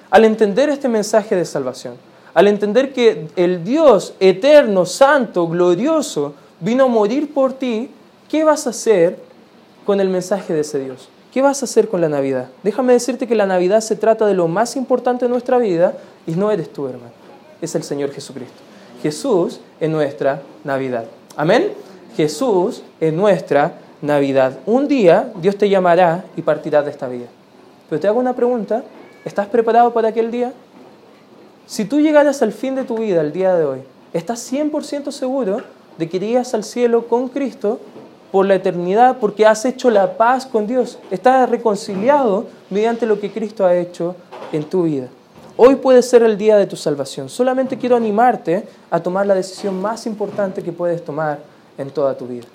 Al 0.09 0.25
entender 0.25 0.71
este 0.71 0.89
mensaje 0.89 1.37
de 1.37 1.45
salvación, 1.45 1.97
al 2.35 2.49
entender 2.49 2.93
que 2.93 3.29
el 3.37 3.65
Dios 3.65 4.15
eterno, 4.21 4.87
santo, 4.87 5.49
glorioso, 5.49 6.35
vino 6.61 6.85
a 6.85 6.89
morir 6.89 7.33
por 7.33 7.53
ti, 7.53 7.91
¿qué 8.29 8.45
vas 8.45 8.67
a 8.67 8.71
hacer 8.71 9.19
con 9.85 10.01
el 10.01 10.09
mensaje 10.09 10.55
de 10.55 10.61
ese 10.61 10.79
Dios? 10.79 11.09
¿Qué 11.33 11.43
vas 11.43 11.63
a 11.63 11.65
hacer 11.65 11.89
con 11.89 12.01
la 12.01 12.09
Navidad? 12.09 12.49
Déjame 12.63 12.93
decirte 12.93 13.27
que 13.27 13.35
la 13.35 13.47
Navidad 13.47 13.81
se 13.81 13.97
trata 13.97 14.27
de 14.27 14.35
lo 14.35 14.49
más 14.49 14.77
importante 14.77 15.25
de 15.25 15.31
nuestra 15.31 15.59
vida 15.59 15.95
y 16.27 16.33
no 16.33 16.51
eres 16.51 16.73
tú, 16.73 16.87
hermano, 16.87 17.13
es 17.61 17.75
el 17.75 17.83
Señor 17.83 18.13
Jesucristo. 18.13 18.59
Jesús 19.03 19.61
en 19.81 19.93
nuestra 19.93 20.43
Navidad. 20.63 21.07
Amén. 21.37 21.73
Jesús 22.17 22.83
en 23.01 23.17
nuestra 23.17 23.79
Navidad. 24.01 24.59
Un 24.67 24.89
día 24.89 25.33
Dios 25.41 25.57
te 25.57 25.69
llamará 25.69 26.25
y 26.37 26.43
partirás 26.43 26.85
de 26.85 26.91
esta 26.91 27.09
vida. 27.09 27.27
Pero 27.89 28.01
te 28.01 28.09
hago 28.09 28.21
una 28.21 28.35
pregunta. 28.35 28.85
¿Estás 29.25 29.47
preparado 29.47 29.93
para 29.93 30.09
aquel 30.09 30.31
día? 30.31 30.53
Si 31.67 31.85
tú 31.85 32.01
llegaras 32.01 32.43
al 32.43 32.53
fin 32.53 32.75
de 32.75 32.85
tu 32.85 32.99
vida, 32.99 33.21
el 33.21 33.33
día 33.33 33.55
de 33.55 33.65
hoy, 33.65 33.81
¿estás 34.13 34.53
100% 34.53 35.11
seguro 35.11 35.59
de 35.97 36.09
que 36.09 36.17
irías 36.17 36.55
al 36.55 36.65
cielo 36.65 37.07
con 37.07 37.29
Cristo 37.29 37.79
por 38.31 38.47
la 38.47 38.57
eternidad 38.57 39.19
porque 39.21 39.47
has 39.47 39.65
hecho 39.65 39.91
la 39.91 40.17
paz 40.17 40.45
con 40.45 40.67
Dios? 40.67 40.99
Estás 41.11 41.49
reconciliado 41.49 42.47
mediante 42.69 43.07
lo 43.07 43.21
que 43.21 43.31
Cristo 43.31 43.65
ha 43.65 43.77
hecho 43.77 44.17
en 44.53 44.65
tu 44.65 44.85
vida. 44.85 45.09
Hoy 45.57 45.77
puede 45.77 46.03
ser 46.03 46.23
el 46.23 46.37
día 46.37 46.57
de 46.57 46.67
tu 46.67 46.77
salvación. 46.77 47.29
Solamente 47.29 47.79
quiero 47.79 47.95
animarte 47.95 48.67
a 48.91 49.01
tomar 49.01 49.27
la 49.27 49.35
decisión 49.35 49.81
más 49.81 50.07
importante 50.07 50.63
que 50.63 50.73
puedes 50.73 51.05
tomar 51.05 51.41
en 51.79 51.91
toda 51.91 52.17
tu 52.17 52.27
vida. 52.27 52.47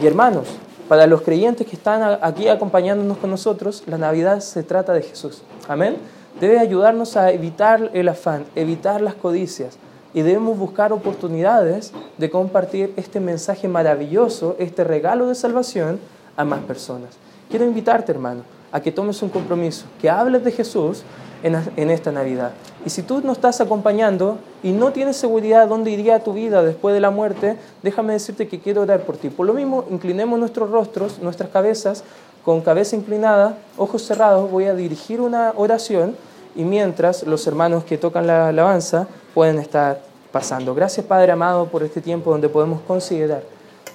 Y 0.00 0.06
hermanos, 0.06 0.46
para 0.88 1.06
los 1.06 1.22
creyentes 1.22 1.66
que 1.66 1.76
están 1.76 2.18
aquí 2.22 2.48
acompañándonos 2.48 3.16
con 3.18 3.30
nosotros, 3.30 3.82
la 3.86 3.98
Navidad 3.98 4.40
se 4.40 4.62
trata 4.62 4.92
de 4.92 5.02
Jesús. 5.02 5.42
Amén. 5.66 5.96
Debe 6.40 6.58
ayudarnos 6.58 7.16
a 7.16 7.32
evitar 7.32 7.90
el 7.94 8.08
afán, 8.08 8.44
evitar 8.54 9.00
las 9.00 9.14
codicias. 9.14 9.78
Y 10.12 10.20
debemos 10.20 10.58
buscar 10.58 10.92
oportunidades 10.92 11.92
de 12.18 12.30
compartir 12.30 12.92
este 12.96 13.20
mensaje 13.20 13.68
maravilloso, 13.68 14.54
este 14.58 14.84
regalo 14.84 15.28
de 15.28 15.34
salvación 15.34 15.98
a 16.36 16.44
más 16.44 16.60
personas. 16.60 17.10
Quiero 17.48 17.64
invitarte, 17.64 18.12
hermano, 18.12 18.42
a 18.70 18.80
que 18.80 18.92
tomes 18.92 19.22
un 19.22 19.30
compromiso, 19.30 19.86
que 20.00 20.10
hables 20.10 20.44
de 20.44 20.52
Jesús 20.52 21.04
en, 21.42 21.90
esta 21.90 22.12
Navidad. 22.12 22.52
Y 22.84 22.90
si 22.90 23.02
tú 23.02 23.20
no 23.22 23.32
estás 23.32 23.60
acompañando 23.60 24.38
y 24.62 24.72
no 24.72 24.92
tienes 24.92 25.16
seguridad 25.16 25.68
dónde 25.68 25.90
iría 25.90 26.22
tu 26.22 26.32
vida 26.32 26.62
después 26.62 26.94
de 26.94 27.00
la 27.00 27.10
muerte, 27.10 27.56
déjame 27.82 28.14
decirte 28.14 28.48
que 28.48 28.60
quiero 28.60 28.82
orar 28.82 29.00
por 29.02 29.16
ti. 29.16 29.30
Por 29.30 29.46
lo 29.46 29.54
mismo, 29.54 29.84
inclinemos 29.90 30.38
nuestros 30.38 30.70
rostros, 30.70 31.18
nuestras 31.20 31.50
cabezas, 31.50 32.04
con 32.44 32.60
cabeza 32.60 32.94
inclinada, 32.94 33.58
ojos 33.76 34.02
cerrados, 34.02 34.50
voy 34.50 34.66
a 34.66 34.74
dirigir 34.74 35.20
una 35.20 35.52
oración 35.56 36.14
y 36.56 36.64
mientras 36.64 37.22
los 37.24 37.46
hermanos 37.46 37.84
que 37.84 37.98
tocan 37.98 38.26
la 38.26 38.48
alabanza 38.48 39.06
pueden 39.34 39.58
estar 39.58 40.00
pasando. 40.32 40.74
Gracias 40.74 41.06
Padre 41.06 41.32
amado 41.32 41.66
por 41.66 41.82
este 41.82 42.00
tiempo 42.00 42.30
donde 42.30 42.48
podemos 42.48 42.80
considerar 42.82 43.42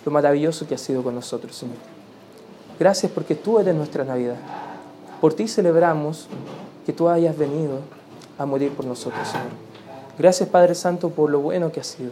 lo 0.06 0.12
maravilloso 0.12 0.68
que 0.68 0.76
has 0.76 0.82
sido 0.82 1.04
con 1.04 1.16
nosotros, 1.16 1.56
Señor. 1.56 1.78
Gracias 2.80 3.12
porque 3.12 3.36
tú 3.36 3.60
eres 3.60 3.76
nuestra 3.76 4.04
Navidad. 4.04 4.38
Por 5.20 5.34
ti 5.34 5.48
celebramos 5.48 6.28
que 6.86 6.94
tú 6.94 7.10
hayas 7.10 7.38
venido 7.38 7.80
a 8.38 8.46
morir 8.46 8.72
por 8.72 8.86
nosotros, 8.86 9.28
Señor. 9.28 9.50
Gracias, 10.18 10.50
Padre 10.50 10.76
Santo, 10.76 11.10
por 11.10 11.30
lo 11.30 11.40
bueno 11.40 11.72
que 11.72 11.80
has 11.80 11.88
sido. 11.88 12.12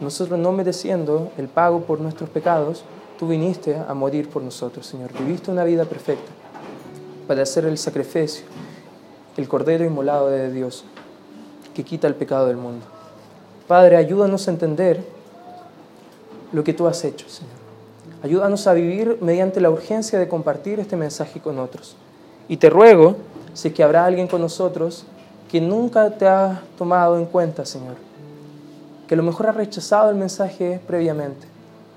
Nosotros 0.00 0.38
no 0.38 0.52
mereciendo 0.52 1.30
el 1.38 1.48
pago 1.48 1.80
por 1.80 2.00
nuestros 2.00 2.28
pecados, 2.28 2.84
tú 3.18 3.28
viniste 3.28 3.76
a 3.76 3.94
morir 3.94 4.28
por 4.28 4.42
nosotros, 4.42 4.86
Señor. 4.86 5.12
Viviste 5.18 5.50
una 5.50 5.64
vida 5.64 5.84
perfecta 5.84 6.30
para 7.26 7.42
hacer 7.42 7.64
el 7.64 7.78
sacrificio, 7.78 8.44
el 9.36 9.48
cordero 9.48 9.84
inmolado 9.84 10.28
de 10.28 10.52
Dios 10.52 10.84
que 11.74 11.84
quita 11.84 12.06
el 12.06 12.14
pecado 12.14 12.46
del 12.46 12.56
mundo. 12.56 12.86
Padre, 13.66 13.96
ayúdanos 13.96 14.46
a 14.46 14.50
entender 14.52 15.04
lo 16.52 16.62
que 16.62 16.72
tú 16.72 16.86
has 16.86 17.04
hecho, 17.04 17.28
Señor. 17.28 17.52
Ayúdanos 18.22 18.66
a 18.66 18.72
vivir 18.72 19.18
mediante 19.20 19.60
la 19.60 19.70
urgencia 19.70 20.18
de 20.18 20.28
compartir 20.28 20.80
este 20.80 20.96
mensaje 20.96 21.40
con 21.40 21.58
otros. 21.58 21.96
Y 22.48 22.56
te 22.58 22.70
ruego 22.70 23.16
si 23.54 23.70
que 23.70 23.82
habrá 23.82 24.04
alguien 24.04 24.28
con 24.28 24.40
nosotros 24.40 25.04
que 25.50 25.60
nunca 25.60 26.10
te 26.10 26.26
ha 26.26 26.62
tomado 26.78 27.18
en 27.18 27.26
cuenta, 27.26 27.64
Señor, 27.64 27.96
que 29.06 29.14
a 29.14 29.16
lo 29.16 29.22
mejor 29.22 29.48
ha 29.48 29.52
rechazado 29.52 30.10
el 30.10 30.16
mensaje 30.16 30.80
previamente, 30.86 31.46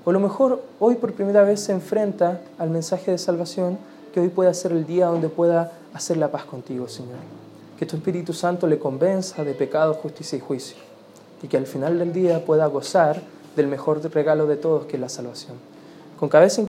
o 0.04 0.10
a 0.10 0.12
lo 0.12 0.20
mejor 0.20 0.62
hoy 0.78 0.94
por 0.96 1.12
primera 1.12 1.42
vez 1.42 1.60
se 1.60 1.72
enfrenta 1.72 2.40
al 2.58 2.70
mensaje 2.70 3.10
de 3.10 3.18
salvación, 3.18 3.78
que 4.12 4.20
hoy 4.20 4.28
pueda 4.28 4.54
ser 4.54 4.72
el 4.72 4.86
día 4.86 5.06
donde 5.06 5.28
pueda 5.28 5.72
hacer 5.94 6.16
la 6.16 6.30
paz 6.30 6.44
contigo, 6.44 6.88
Señor. 6.88 7.18
Que 7.78 7.86
tu 7.86 7.96
Espíritu 7.96 8.32
Santo 8.32 8.66
le 8.66 8.78
convenza 8.78 9.44
de 9.44 9.54
pecado, 9.54 9.94
justicia 9.94 10.36
y 10.36 10.40
juicio, 10.40 10.76
y 11.42 11.48
que 11.48 11.56
al 11.56 11.66
final 11.66 11.98
del 11.98 12.12
día 12.12 12.44
pueda 12.44 12.66
gozar 12.66 13.22
del 13.56 13.66
mejor 13.66 14.02
regalo 14.12 14.46
de 14.46 14.56
todos, 14.56 14.86
que 14.86 14.96
es 14.96 15.00
la 15.00 15.08
salvación. 15.08 15.56
Con 16.18 16.28
cabeza 16.28 16.60